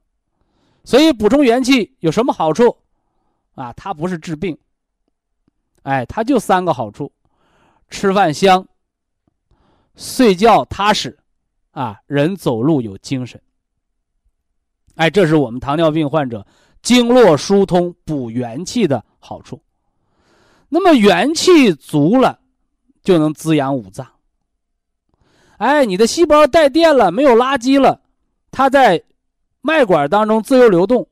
[0.84, 2.76] 所以补充元气有什么好处？
[3.54, 4.56] 啊，它不是治病。
[5.82, 7.12] 哎，它就三个好处：
[7.88, 8.66] 吃饭香，
[9.96, 11.18] 睡觉踏实，
[11.72, 13.40] 啊，人走路有精神。
[14.94, 16.46] 哎，这是我们糖尿病患者
[16.82, 19.62] 经络疏通、补元气的好处。
[20.68, 22.40] 那么元气足了，
[23.02, 24.06] 就能滋养五脏。
[25.58, 28.00] 哎，你的细胞带电了，没有垃圾了，
[28.50, 29.02] 它在
[29.60, 31.08] 脉管当中自由流动，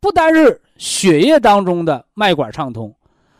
[0.00, 2.92] 不单是血液当中的脉管畅通，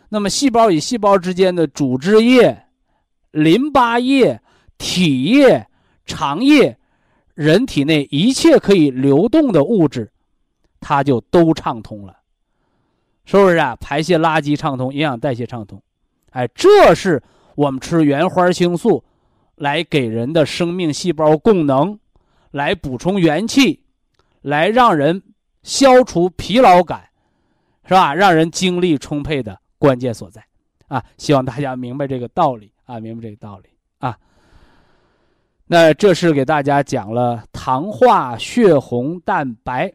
[0.09, 2.57] 那么细胞与细胞之间的组织液、
[3.33, 4.41] 淋巴液、
[4.79, 5.67] 体液、
[6.07, 6.79] 肠液。
[7.35, 10.09] 人体内一切可以流动的物质，
[10.79, 12.17] 它就都畅通了，
[13.25, 13.75] 是不是啊？
[13.81, 15.83] 排泄垃圾畅通，营养代谢畅通，
[16.31, 17.21] 哎，这是
[17.57, 19.03] 我们吃原花青素
[19.57, 21.99] 来给人的生命细胞供能，
[22.53, 23.83] 来补充元气，
[24.43, 25.21] 来让人
[25.65, 27.03] 消除疲劳感，
[27.85, 28.15] 是吧？
[28.15, 30.45] 让人精力充沛的关键所在
[30.89, 31.05] 啊！
[31.19, 34.17] 希望大家明白这个道理啊，明白这个道理啊。
[35.67, 39.93] 那这是给大家讲了糖化血红蛋白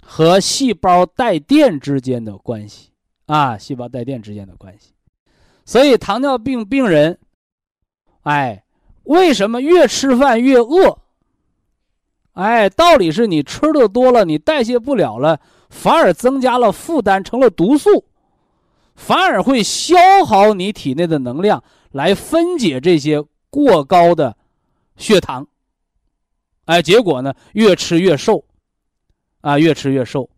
[0.00, 2.90] 和细胞带电之间的关系
[3.26, 4.92] 啊，细胞带电之间的关系。
[5.64, 7.18] 所以糖尿病病人，
[8.22, 8.64] 哎，
[9.02, 10.98] 为什么越吃饭越饿？
[12.32, 18.04] 哎，道理是你吃的多了，你代谢不了了，反而增加了负担，成了毒素，
[18.94, 21.62] 反而会消耗你体内的能量
[21.92, 24.36] 来分解这些过高的。
[24.96, 25.46] 血糖，
[26.64, 28.42] 哎，结果呢，越吃越瘦，
[29.42, 30.30] 啊，越吃越瘦，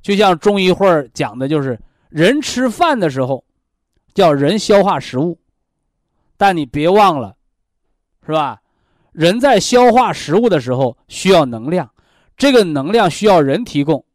[0.00, 3.44] 就像中医会讲的，就是人吃饭的时候，
[4.14, 5.38] 叫人消化食物，
[6.38, 7.36] 但你别忘了，
[8.24, 8.62] 是吧？
[9.12, 11.90] 人在消化食物的时候需要能量，
[12.34, 14.06] 这个能量需要人提供，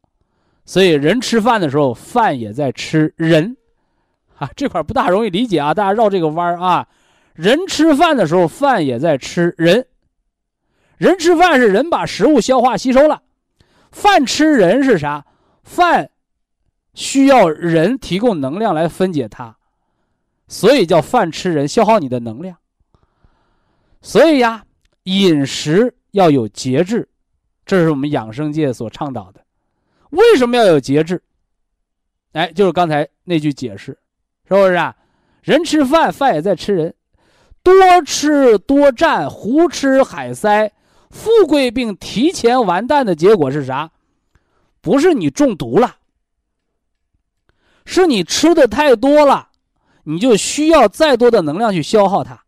[0.65, 3.57] 所以人吃饭的时候，饭也在吃人，
[4.37, 6.87] 啊，这块不大容易理解啊，大家绕这个弯儿啊。
[7.33, 9.87] 人吃饭的时候，饭也在吃人。
[10.97, 13.23] 人吃饭是人把食物消化吸收了，
[13.91, 15.25] 饭吃人是啥？
[15.63, 16.11] 饭
[16.93, 19.57] 需要人提供能量来分解它，
[20.47, 22.57] 所以叫饭吃人，消耗你的能量。
[24.01, 24.63] 所以呀，
[25.03, 27.09] 饮食要有节制，
[27.65, 29.42] 这是我们养生界所倡导的。
[30.13, 31.21] 为什么要有节制？
[32.33, 33.97] 哎，就是刚才那句解释，
[34.47, 34.95] 是不是啊？
[35.41, 36.93] 人吃饭，饭也在吃人。
[37.63, 37.73] 多
[38.05, 40.71] 吃多占，胡吃海塞，
[41.09, 43.89] 富贵病提前完蛋的结果是啥？
[44.81, 45.95] 不是你中毒了，
[47.85, 49.49] 是你吃的太多了，
[50.03, 52.43] 你就需要再多的能量去消耗它，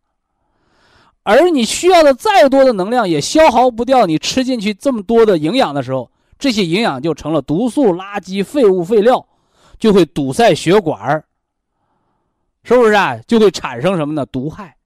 [1.24, 9.26] 而你需要的再多的能量也消耗不掉你吃进去这么多的营养的时候，这些营养就成了毒素、垃圾、废物、废料，
[9.78, 11.24] 就会堵塞血管
[12.62, 13.16] 是不是啊？
[13.26, 14.24] 就会产生什么呢？
[14.26, 14.76] 毒害。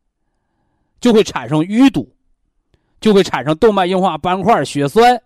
[1.01, 2.15] 就会产生淤堵，
[3.01, 5.19] 就会产生动脉硬化斑块、血栓，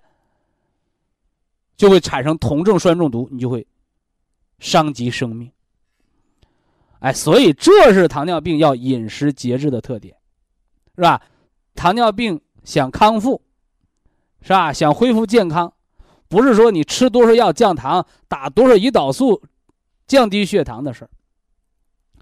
[1.77, 3.67] 就会产生酮症酸中毒，你就会
[4.61, 5.51] 伤及生命。
[7.01, 10.17] 哎，所以这是糖尿病要饮食节制的特点，
[10.95, 11.21] 是吧？
[11.75, 13.43] 糖尿病想康复，
[14.43, 14.73] 是吧？
[14.73, 15.75] 想恢复健康，
[16.29, 19.43] 不是说你吃多少药降糖、打多少胰岛素
[20.07, 21.11] 降低血糖的事儿，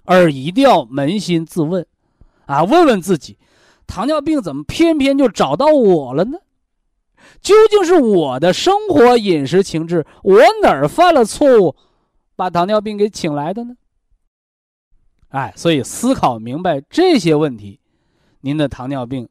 [0.05, 1.85] 而一定要扪心自问，
[2.45, 3.37] 啊，问问自己。
[3.85, 6.39] 糖尿病怎么偏偏就找到我了呢？
[7.41, 11.75] 究竟是我的生活饮食情志，我哪儿犯了错误，
[12.35, 13.75] 把糖尿病给请来的呢？
[15.29, 17.79] 哎，所以思考明白这些问题，
[18.41, 19.27] 您的糖尿病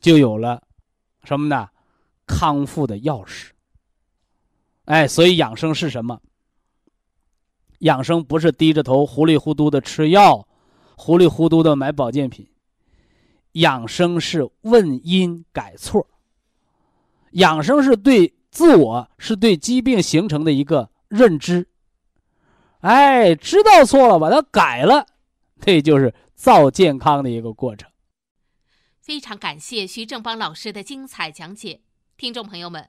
[0.00, 0.62] 就有了
[1.24, 1.68] 什么呢？
[2.26, 3.50] 康复的钥匙。
[4.90, 6.20] 哎，所以养生是什么？
[7.78, 10.48] 养生不是低着头糊里糊涂的吃药，
[10.96, 12.50] 糊里糊涂的买保健品。
[13.52, 16.08] 养生是问因改错，
[17.34, 21.68] 养生是对自我是对疾病形成的一个认知，
[22.80, 25.06] 哎，知道错了，把它改了，
[25.60, 27.88] 这就是造健康的一个过程。
[29.00, 31.80] 非常感谢徐正邦老师的精彩讲解，
[32.16, 32.88] 听众朋友们。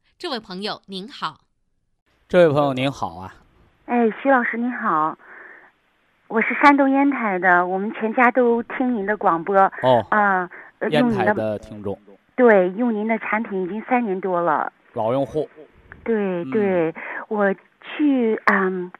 [0.21, 1.39] 这位朋友您好。
[2.29, 3.33] 这位朋友您好啊，
[3.87, 5.17] 哎，徐老师您好，
[6.27, 10.47] 我是山东烟台的，我们全家都听您的广播哦，啊，
[10.77, 11.99] 呃烟台的的听众，
[12.35, 14.71] 对用您的产品已经三年多了。
[14.93, 15.49] 老用户，
[16.03, 16.93] 对嗯对，
[17.27, 17.51] 我
[17.81, 18.91] 去嗯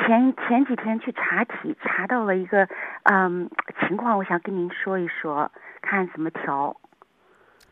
[0.00, 2.68] 前前几天去查体，查到了一个
[3.04, 3.48] 嗯
[3.86, 5.48] 情况，我想跟您说一说，
[5.82, 6.76] 看怎么调。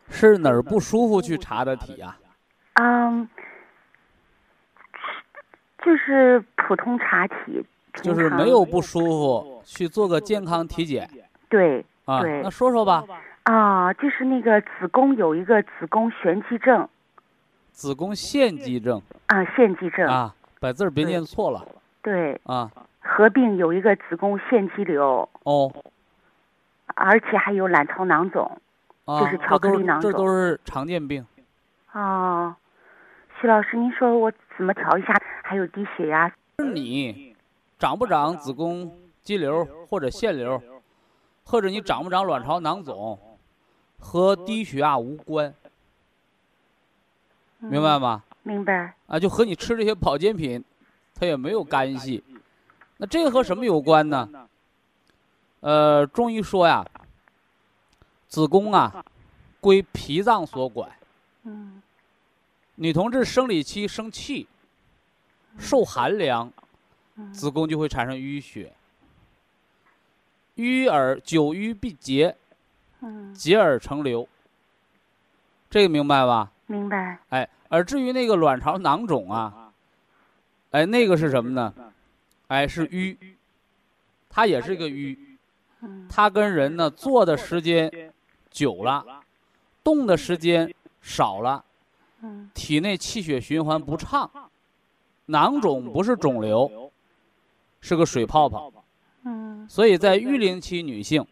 [0.09, 2.16] 是哪儿不舒服去查的体啊？
[2.74, 3.28] 嗯，
[5.84, 7.64] 就是普通查体，
[8.02, 11.08] 就是没有不舒服，去做个健康体检
[11.48, 12.20] 对啊。
[12.20, 13.04] 对那说说吧，
[13.44, 16.88] 啊，就是那个子宫有一个子宫旋肌症
[17.72, 21.66] 子宫腺肌症啊，腺肌症，啊，把字儿别念错了
[22.02, 22.70] 对，啊。
[23.04, 25.72] 合并有一个子宫腺肌瘤，哦
[26.94, 28.60] 而且还有卵巢囊肿。
[29.04, 31.26] 啊，就是巧克力囊肿这都是常见病。
[31.92, 32.54] 哦，
[33.43, 35.20] 徐老师，您说我怎么调一下？
[35.43, 36.28] 还有低血压，
[36.61, 37.34] 是你
[37.76, 40.62] 长不长子宫肌瘤或者腺瘤，
[41.43, 43.18] 或者你长不长卵巢囊肿，
[43.99, 45.53] 和低血压无关，
[47.59, 48.22] 嗯明白吗？
[48.45, 48.95] 明白。
[49.09, 50.64] 啊，就和你吃这些保健品，
[51.12, 52.22] 它也没有干系。
[52.99, 54.28] 那这个和什么有关呢？
[55.59, 56.86] 呃，中医说呀，
[58.28, 59.05] 子宫啊
[59.61, 60.88] 归脾脏所管，
[61.43, 61.82] 嗯
[62.76, 64.48] 女同志生理期生气，
[65.58, 66.50] 受寒凉，
[67.16, 68.72] 嗯子宫就会产生淤血。
[70.56, 72.36] 淤而久淤必结，
[73.00, 74.28] 嗯，结而成瘤。
[75.70, 76.50] 这个明白吧？
[76.66, 77.18] 明白。
[77.30, 79.72] 哎，而至于那个卵巢囊肿啊，
[80.70, 81.74] 哎，那个是什么呢？
[82.48, 83.16] 哎，是淤，
[84.28, 85.18] 它也是一个瘀，
[85.80, 88.12] 嗯它跟人呢坐的时间
[88.50, 89.22] 久了，
[89.82, 91.71] 动的时间少了，嗯
[92.54, 94.30] 体内气血循环不畅，
[95.26, 96.90] 囊肿不是肿瘤，
[97.80, 98.72] 是个水泡泡。
[99.24, 99.68] 嗯。
[99.68, 101.24] 所以在育龄期女性，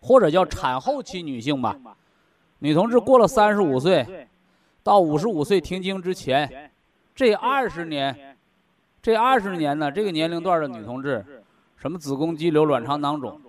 [0.00, 1.76] 或者叫产后期女性吧，
[2.58, 4.28] 女同志过了三十五岁，
[4.82, 6.70] 到五十五岁停经之前，
[7.14, 8.36] 这二十年，
[9.00, 11.24] 这二十年呢，这个年龄段的女同志，
[11.76, 13.40] 什么子宫肌瘤、卵巢囊肿，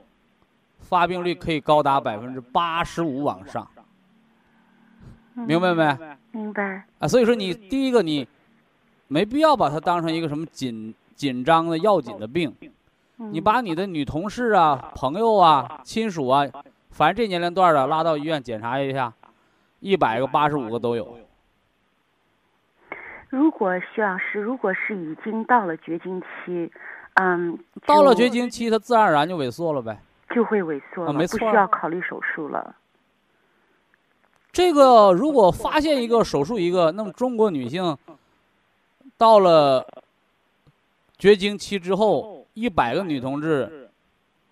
[0.80, 3.68] 发病率可以高达百分之八十五往上，
[5.46, 5.98] 明白没？
[6.32, 6.84] 明白。
[7.00, 8.28] 啊，所以说你第一个你
[9.08, 12.54] 没必要把它当成一个什么紧紧张的要紧的病，
[13.18, 16.46] 你嗯把你的女同事啊、朋友啊、亲属啊，
[16.92, 19.14] 反正这年龄段的拉到医院检查一下，
[19.80, 21.18] 一百个八十五个都有。
[23.30, 26.72] 如果徐老师，如果是已经到了绝经期，
[27.16, 30.00] 嗯，到了绝经期，它自然而然就萎缩了呗。
[30.34, 32.76] 就会萎缩了，不需啊没错要考虑手术了。
[34.52, 37.96] 这个如果发现一个手术一个，那么中国女性
[39.18, 39.86] 到了
[41.18, 43.90] 绝经期之后，一百个女同志，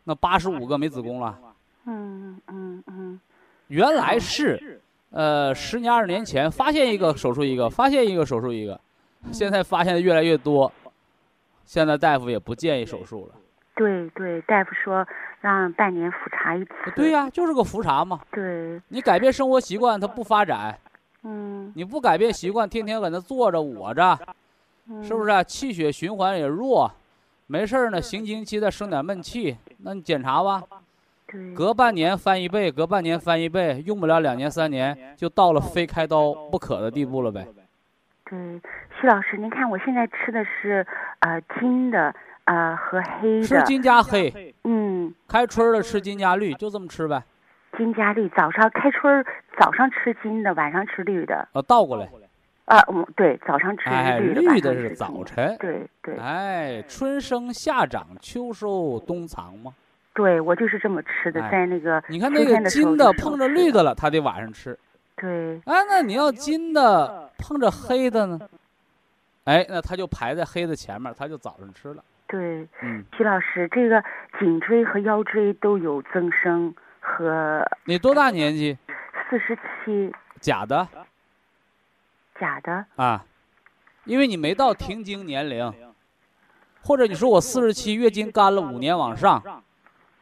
[0.04, 1.39] 那八十五个没子宫了。
[1.86, 3.20] 嗯嗯嗯
[3.68, 4.80] 原来是，
[5.10, 8.80] 呃，十年二十年前发现一个手术一个，发现一个手术一个，
[9.32, 10.72] 现在发现的越来越多，
[11.66, 13.36] 现在大夫也不建议手术了。
[13.76, 15.05] 对对，大夫说
[15.41, 16.71] 让半年复查一次。
[16.95, 18.21] 对呀、就是个复查嘛。
[18.32, 20.78] 对，你改变生活习惯，它不发展，
[21.23, 24.17] 嗯，你不改变习惯，天天搁那坐着卧着，
[25.03, 25.32] 是不是？
[25.32, 26.89] 啊、气血循环也弱，
[27.47, 30.63] 没事儿呢，行经期再生点闷气，那你检查吧，
[31.28, 37.45] 对，隔半年翻一倍，隔半年翻一倍，用不了两年三年，就到了非开刀不可的地步了呗。
[38.28, 38.61] 对，
[38.99, 40.88] 徐老师，您看我现在吃的是
[41.19, 42.15] 呃金的
[42.46, 47.24] 呃和黑的，吃金加黑，嗯，开春儿了吃金加绿，就这么吃呗。
[47.78, 49.26] 金加绿，早上开春儿
[49.60, 52.08] 早上吃金的，晚上吃绿的，呃，倒过来，
[52.66, 59.74] 啊，嗯，对，早上吃哎，绿的，绿的是早晨，对对哎，春生夏长秋收冬藏嘛。
[60.14, 64.78] 对，我就是这么吃的，哎在那个你看那个金的碰着绿的了，他得晚上吃。
[65.18, 68.39] 对，哎，那你要金的碰着黑的呢？
[69.43, 72.04] 哎，那他就排在黑的前面，他就早上吃了。
[72.36, 74.04] 对，嗯，徐老师，这个
[74.38, 78.78] 颈椎和腰椎都有增生和你多大年纪？
[79.30, 80.86] 四十七，假的
[82.38, 83.26] 假的，啊，
[84.04, 85.74] 因为你没到停经年龄，
[86.84, 89.42] 或者你说我四十七月经干了五年往上，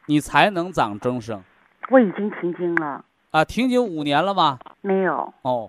[0.06, 1.42] 你才能长增生
[1.90, 3.44] 我已经停经了，啊。
[3.44, 4.60] 停经五年了吗？
[4.82, 5.68] 没有，哦，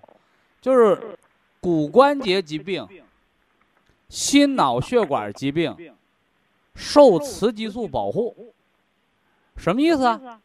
[0.61, 1.17] 就是
[1.59, 2.87] 骨关节疾病
[4.07, 5.75] 心脑血管疾病
[6.75, 8.53] 受雌激素保护，
[9.55, 10.39] 什么意思啊？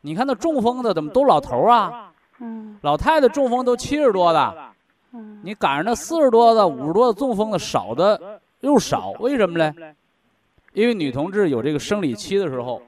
[0.00, 2.12] 你看那中风的怎么都老头啊？
[2.38, 4.72] 嗯老太太中风都七十多的，
[5.12, 9.94] 嗯你赶上那四十多的、五十多的中风的少的又少，为什么嘞？
[10.72, 12.82] 因为女同志有这个生理期的时候，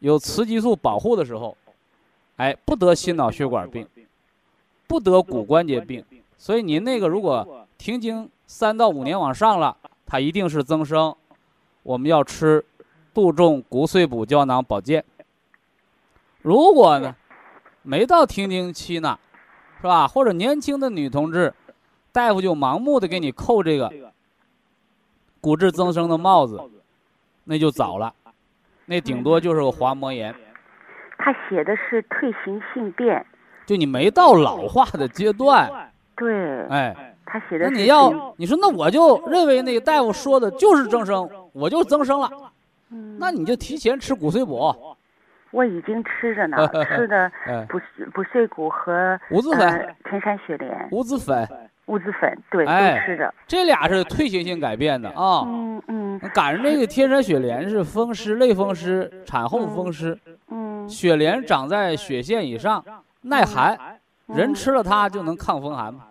[0.00, 1.56] 有雌激素保护的时候，
[2.36, 3.86] 哎，不得心脑血管病，
[4.86, 6.04] 不得骨关节病。
[6.36, 11.14] 所以您那个如果停经三到五年往上了，它一定是增生，
[11.82, 12.64] 我们要吃
[13.12, 15.04] 杜仲骨碎补胶囊保健。
[16.42, 17.14] 如果呢，
[17.82, 19.18] 没到停经期呢，
[19.80, 20.06] 是吧？
[20.06, 21.52] 或者年轻的女同志，
[22.12, 23.92] 大夫就盲目的给你扣这个
[25.40, 26.60] 骨质增生的帽子，
[27.44, 28.14] 那就早了，
[28.86, 30.34] 那顶多就是个滑膜炎，
[31.16, 33.24] 他写的是退行性变，
[33.66, 42.30] 就你没到老化的阶段，对，哎，他写的是那你要你说那我就认为那个大夫说的就是增生，我就增生了，
[42.90, 44.74] 嗯那你就提前吃骨髓补，
[45.50, 46.56] 我已经吃着呢，
[46.88, 47.78] 吃的哎，补
[48.14, 51.46] 补碎骨和五子粉、呃天山雪莲、五子粉，
[51.86, 53.34] 五子粉，对，哎都吃着。
[53.46, 55.42] 这俩是退行性改变的啊。
[55.46, 60.18] 嗯嗯赶上那个天山雪莲是风湿、类风湿、产后风湿，
[60.48, 62.84] 嗯，雪莲长在血线以上，
[63.22, 63.78] 耐寒，
[64.26, 66.04] 人吃了它就能抗风寒嘛。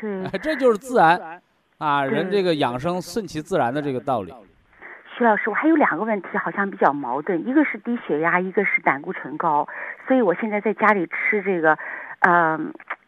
[0.00, 1.40] 对哎，， 这就是自然
[1.78, 4.32] 啊，人这个养生顺其自然的这个道理。
[5.16, 9.68] 徐老师，我还有两个问题好像比较矛盾，一个是低血压，一个是胆固醇高，
[10.08, 11.76] 所以我现在在家里吃这个，
[12.20, 12.58] 呃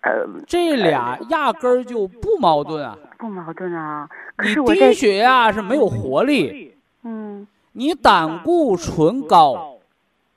[0.03, 2.99] 呃，这俩压根儿就不矛盾啊。
[3.19, 4.09] 不矛盾啊。
[4.37, 9.79] 可你是我在低血压是没有活力，嗯你胆固醇高，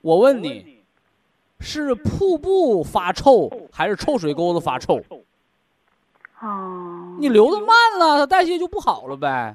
[0.00, 0.82] 我问你，
[1.60, 4.98] 是瀑布发臭还是臭水沟子发臭？
[6.46, 7.68] 哦，你流的慢
[7.98, 9.54] 了，它代谢就不好了呗。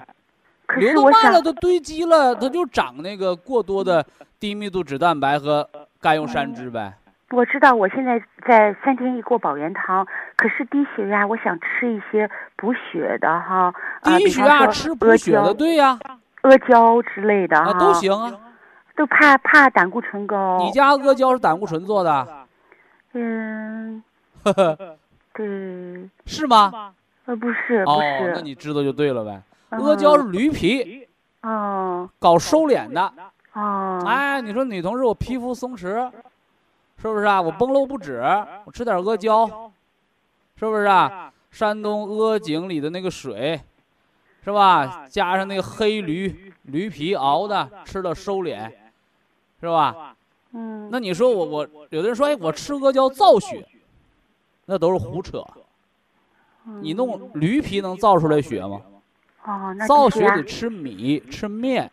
[0.66, 4.06] 可流的慢了，它堆积了，它就长那个过多的
[4.40, 5.68] 低密度脂蛋白和
[6.02, 6.94] 甘油三酯呗。
[7.32, 15.98] 我知道我现在在三天一过保元汤，可是低血压，我想吃一些补血的哈，啊低血压吃补血的，对呀，
[16.42, 18.32] 阿胶之类的啊哈，都行啊。
[18.94, 20.60] 都怕怕胆固醇高。
[20.60, 22.28] 你家阿胶是胆固醇做的，
[23.14, 24.04] 嗯，
[25.34, 26.94] 对，是吗？
[27.26, 29.42] 呃，不是不哦，是，那你知道就对了呗。
[29.70, 31.08] 嗯阿胶是驴皮，
[31.44, 33.14] 哦搞收敛的。
[33.54, 36.12] 哦，哎，你说女同志，我皮肤松弛，
[36.98, 37.42] 是不是啊？
[37.42, 38.22] 我崩漏不止，
[38.66, 39.72] 我吃点阿胶，
[40.58, 41.32] 是不是啊？
[41.52, 43.62] 山东阿井里的那个水，
[44.44, 45.06] 是吧？
[45.10, 48.70] 加上那个黑驴驴皮熬的，吃了收敛，
[49.62, 50.16] 是吧？
[50.52, 53.66] 嗯，那你说我我有的人说，哎，我吃阿胶造血，
[54.66, 55.44] 那都是胡扯。
[56.82, 58.82] 你弄驴皮能造出来血吗？
[59.44, 61.92] 哦，那造低压血得吃米吃面，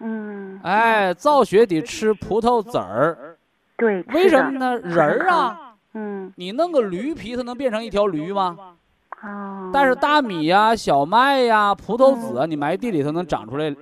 [0.00, 3.38] 嗯，哎，造血得吃葡萄籽儿。
[3.78, 4.76] 对，为什么呢？
[4.78, 8.74] 人儿啊，嗯你弄个驴皮，它能变成一条驴吗？
[9.22, 13.74] 哦，但是大米呀、小麦呀、葡萄籽啊，你埋地里头能长出来，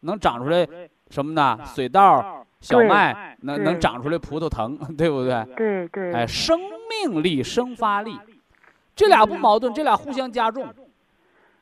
[0.00, 0.66] 能长出来
[1.10, 1.56] 什么呢？
[1.64, 5.46] 水稻、小麦，能能长出来葡萄藤， 对不对？
[5.56, 6.58] 对对，哎，生
[7.04, 8.18] 命力、生发力，
[8.94, 10.66] 这俩不矛盾，这俩互相加重。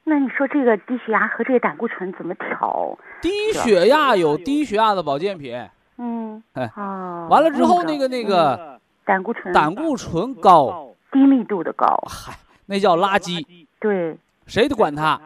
[0.05, 2.99] 那你说这个低血压和这个胆固醇怎么调？
[3.20, 5.55] 低血压有低血压的保健品，
[5.99, 12.33] 嗯，哎哦，完了之后那那个那个胆固醇胆固醇高，低密度的高，嗨，
[12.66, 13.45] 那叫垃圾，
[13.79, 14.16] 对
[14.47, 15.20] 谁得管它？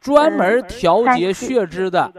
[0.00, 2.10] 专门调节血脂的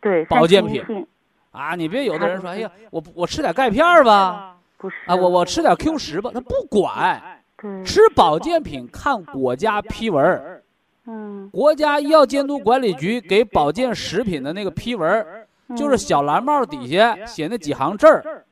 [0.00, 1.06] 对，保健品
[1.52, 1.74] 啊！
[1.74, 7.20] 你别有的人说，哎呀，我我吃点钙片儿吧，不是啊，我我吃点 Q 十吧，他不管，
[7.56, 10.62] 对，吃保健品看国家批文儿，
[11.06, 15.46] 嗯，国家医药监督管理局给保健食品的那个批文儿，
[15.76, 18.44] 就是嗯小蓝帽底下写那几行字儿，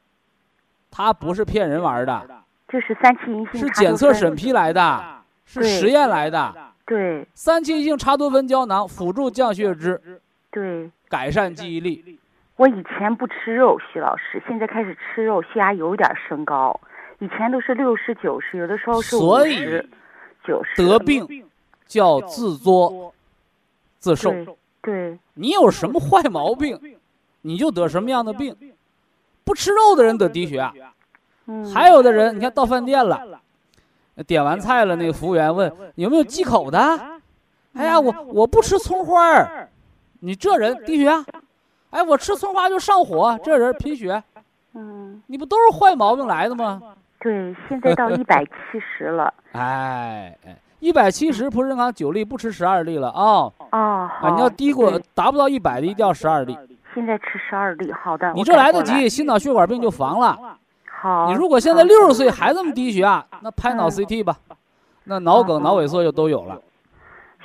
[0.90, 2.26] 它不是骗人玩儿的，
[2.68, 5.04] 就是三七银杏是茶多酚检测审批来的，
[5.44, 6.54] 是实验来的。
[6.84, 10.20] 对三七性茶多酚胶囊辅助降血脂，
[10.50, 10.90] 对。
[11.08, 12.18] 改善记忆力。
[12.58, 16.78] 我以前不吃肉，徐老师，现在开始吃肉，血压有点升高。
[17.20, 19.88] 以前都是六十九十，有的时候是五十、
[20.44, 20.82] 九十。
[20.82, 21.46] 得病
[21.86, 23.14] 叫自作
[24.00, 24.32] 自受。
[24.32, 24.46] 对
[24.82, 26.98] 对你有什么坏毛病，
[27.42, 28.56] 你就得什么样的病。
[29.44, 30.74] 不吃肉的人得低血压，
[31.46, 33.40] 嗯，还有的人，你看到饭店了，
[34.26, 36.78] 点完菜了，那个服务员问有没有忌口的？
[37.74, 39.68] 哎呀，我我不吃葱花儿，
[40.18, 41.24] 你这人低血压。
[41.90, 44.22] 哎，我吃葱花就上火，这人贫血，
[44.74, 46.80] 嗯，你不都是坏毛病来的吗？
[47.20, 49.32] 对，现在到一百七十了。
[49.52, 53.78] 哎哎，一百七十，葡仁康九粒，不吃十二粒了啊、哦，好。
[53.78, 56.56] 啊，你要低过达不到一百的，一定要十二粒。
[56.94, 58.32] 现在吃十二粒，好的。
[58.34, 60.58] 你这来得及，心脑血管病就防了。
[61.00, 61.28] 好。
[61.28, 64.36] 你如果现在六十岁还这么低血压，那拍脑嗯 CT 吧，
[65.04, 66.60] 那脑梗、嗯脑萎缩就都有了。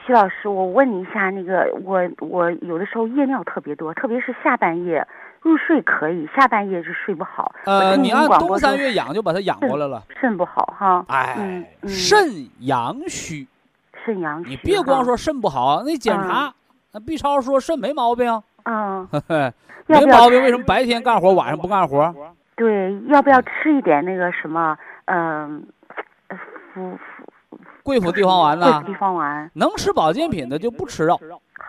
[0.05, 5.05] 徐老师，我问你一下，那个我我有的时候夜尿特别多，特别是下半夜
[5.41, 7.53] 入睡可以，下半夜是睡不好。
[7.65, 10.03] 呃，你按冬三月养就把它养过来了。
[10.19, 11.05] 肾不好哈。
[11.07, 13.47] 哎嗯，嗯肾阳虚，
[14.05, 14.49] 肾阳虚。
[14.49, 15.03] 你别光。
[15.05, 16.53] 说肾不好，那检查，
[16.91, 19.53] 那 B 超说肾没毛病，嗯，呵呵，
[19.87, 22.13] 要不要没毛病，为什么白天干活，晚上不干活？
[22.55, 25.65] 对，要不要吃一点那个什么，嗯、
[26.27, 26.37] 呃，
[26.75, 26.97] 扶
[27.83, 29.51] 贵府地黄丸呢贵府，地黄丸？
[29.53, 31.19] 能吃保健品的就不吃药，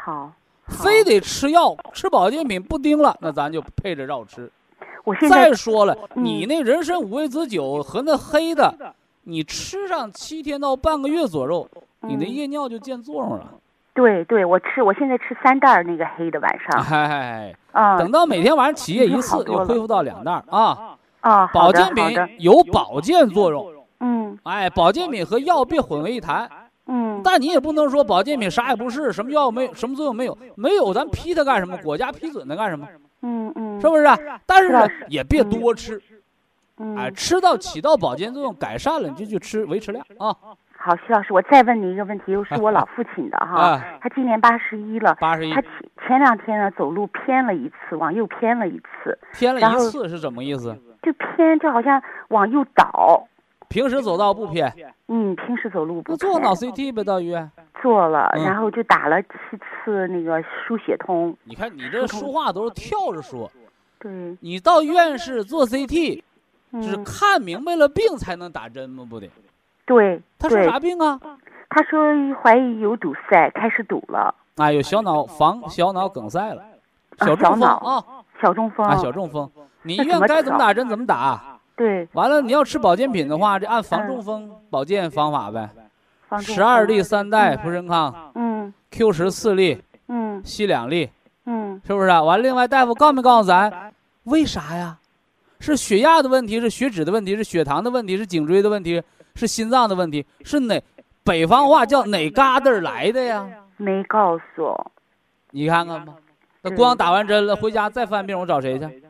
[0.04, 0.32] 好。
[0.66, 4.50] 好非得吃药吃保健品不盯了，那咱就配着药吃。
[5.04, 8.74] 我现在再说了，嗯你那人参五味子酒和那黑的，
[9.24, 11.68] 你吃上七天到半个月左右，
[12.00, 13.46] 你的嗯夜尿就见作用了。
[13.92, 16.82] 对对，我吃，我现在吃三袋儿那个黑的晚上。
[16.90, 20.96] 哎，啊等到每天晚上起夜一次，好多了又恢复到两袋儿啊。
[21.20, 22.04] 啊，保健品
[22.38, 23.73] 有保健作用，嗯
[24.44, 26.48] 哎，保健品和药别混为一谈。
[26.86, 31.76] 嗯，但你也不能说保健品啥也不是，什么药没有，什么作用没有，没有咱批它干什么？
[31.78, 32.86] 国家批准它干什么？
[33.22, 34.18] 嗯嗯，是不是啊？
[34.44, 35.98] 但是呢，也别多吃，
[36.76, 40.36] 嗯，哎，吃到起到保健作用，改善了你就去吃，维持量啊。
[40.76, 45.70] 好，徐老师，我再问你一个问题，又是我老父亲的哈，啊，他今年八十一了，八十一他前
[46.06, 50.76] 前两天呢走路偏了一次，往右偏了一次，偏了一次是怎么意思？
[51.02, 53.26] 就偏就好像往右倒。
[53.74, 54.72] 平时走道不偏，
[55.08, 57.50] 嗯，平时走路不偏那做脑 CT 呗，到医院。
[57.82, 61.36] 做了，嗯然后就打了七次那个输血通。
[61.42, 63.50] 你看你这说话都是跳着说，
[63.98, 66.22] 对，你到医院是做 CT，是
[66.70, 69.04] 嗯，看明白了病才能打针吗？
[69.10, 69.28] 不得？
[69.84, 71.18] 对他说，啥病啊？
[71.68, 71.98] 他说
[72.40, 76.62] 怀疑有堵塞，开始堵了，啊，有小脑防小脑梗塞了，
[77.18, 78.04] 啊小中风啊
[78.40, 78.86] 小中风。
[78.86, 79.50] 啊，小中风。
[79.82, 81.53] 你医院该怎么打针怎么打。
[81.76, 85.68] 对，完了，你要吃保健品的话，这按防嗯中风保健方法呗，
[86.40, 91.10] 十二风粒三代普参康嗯，Q 十四粒，嗯硒两粒，
[91.46, 92.22] 嗯是不是啊？
[92.22, 93.92] 完了，另外大夫告没告诉咱，
[94.24, 94.98] 为啥呀？
[95.58, 99.02] 是血压的问题，是血脂的问题，是血糖的问题，是颈椎的问题，
[99.34, 100.80] 是心脏的问题，是哪？
[101.24, 103.48] 北方话叫哪嘎达来的呀？
[103.78, 104.76] 没告诉，
[105.50, 106.12] 你看看吧，
[106.60, 109.02] 那光打完针了，回家再犯病，我找谁去？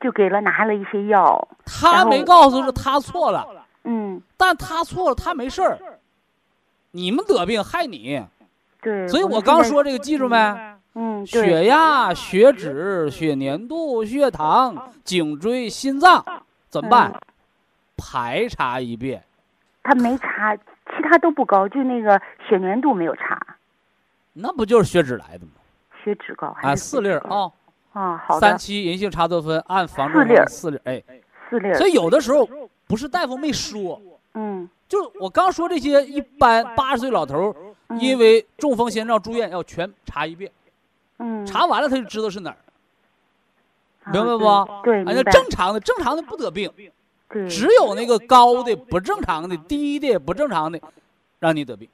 [0.00, 1.48] 就给了拿了一些药。
[1.64, 3.46] 他没告诉是他错了，
[3.84, 5.78] 嗯，但他错了，他没事儿。
[6.90, 8.24] 你们得病害你，
[8.80, 9.06] 对。
[9.08, 10.36] 所以我刚说这个记住没？
[10.94, 16.24] 嗯，血压、血脂、血粘度、血糖、颈椎、心脏
[16.68, 17.10] 怎么办？
[17.12, 17.20] 嗯
[18.02, 19.22] 排查一遍。
[19.82, 23.38] 他没查，其他都不高，就那个血粘度没有查，
[24.32, 25.52] 那不就是血脂来的吗？
[26.02, 27.52] 血脂高还啊，四粒儿血脂高
[27.92, 31.02] 啊，啊，好三的，七银杏茶多酚按防治四粒儿风四粒儿，哎，
[31.48, 31.74] 四粒儿。
[31.74, 32.48] 所以有的时候
[32.86, 34.00] 不是大夫没说，
[34.34, 37.56] 嗯，就是我刚说这些，一般八十岁老头儿
[37.88, 40.50] 嗯因为中风先兆住院要全查一遍，
[41.18, 42.56] 嗯，查完了他就知道是哪儿。
[44.04, 45.22] 啊明白不对，那。
[45.24, 46.72] 正常的正常的不得病，
[47.28, 50.80] 对，只有那个高的不正常的、低的不正常的，
[51.38, 51.86] 让你得病。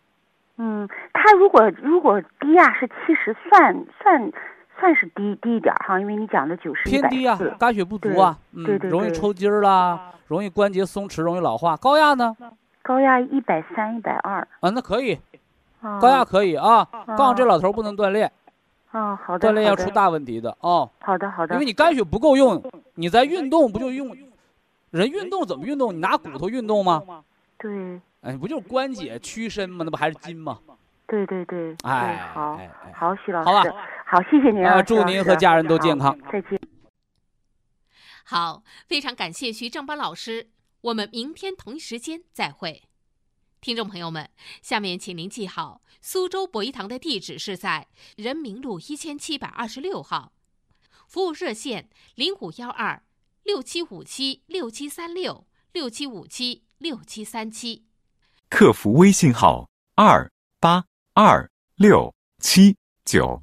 [0.56, 4.32] 嗯，他如果如果低压是七十，算算
[4.78, 11.76] 算是低低一点儿哈，因为你讲的九十偏低啊，肝血不足啊，嗯，对对对容易抽筋儿啦，容易关节松弛，容易老化。
[11.76, 12.36] 高压呢？
[12.82, 14.46] 高压一百三、一百二。
[14.60, 15.18] 啊，那可以，
[15.80, 16.86] 啊高压可以啊。
[17.16, 18.30] 告诉这老头儿不能锻炼，
[18.92, 20.88] 啊，好的，锻炼要出大问题的哦。
[21.00, 21.54] 好的，好的。
[21.54, 22.62] 因为你肝血不够用，
[22.94, 24.16] 你在运动不就用？
[24.90, 25.92] 人运动怎么运动？
[25.94, 27.02] 你拿骨头运动吗？
[27.58, 29.84] 对哎，不就是关节屈伸吗？
[29.84, 30.58] 那不还是筋吗？
[31.08, 32.58] 对对对，哎，好
[32.92, 33.72] 好，徐老好吧师，
[34.08, 36.60] 好，谢谢您啊啊，祝您和家人都健康，再见。
[38.24, 40.50] 好，非常感谢徐正邦老师，
[40.80, 42.84] 我们明天同一时间再会。
[43.60, 44.30] 听众朋友们，
[44.62, 50.32] 下面请您记好，苏州博一堂的地址是在人民路一千七百二十六号，
[51.08, 53.02] 服务热线零五幺二
[53.42, 57.84] 六七五七六七三六六七五七六七三七。
[58.48, 60.30] 客服微信号二
[60.60, 60.84] 八
[61.14, 63.42] 二六七九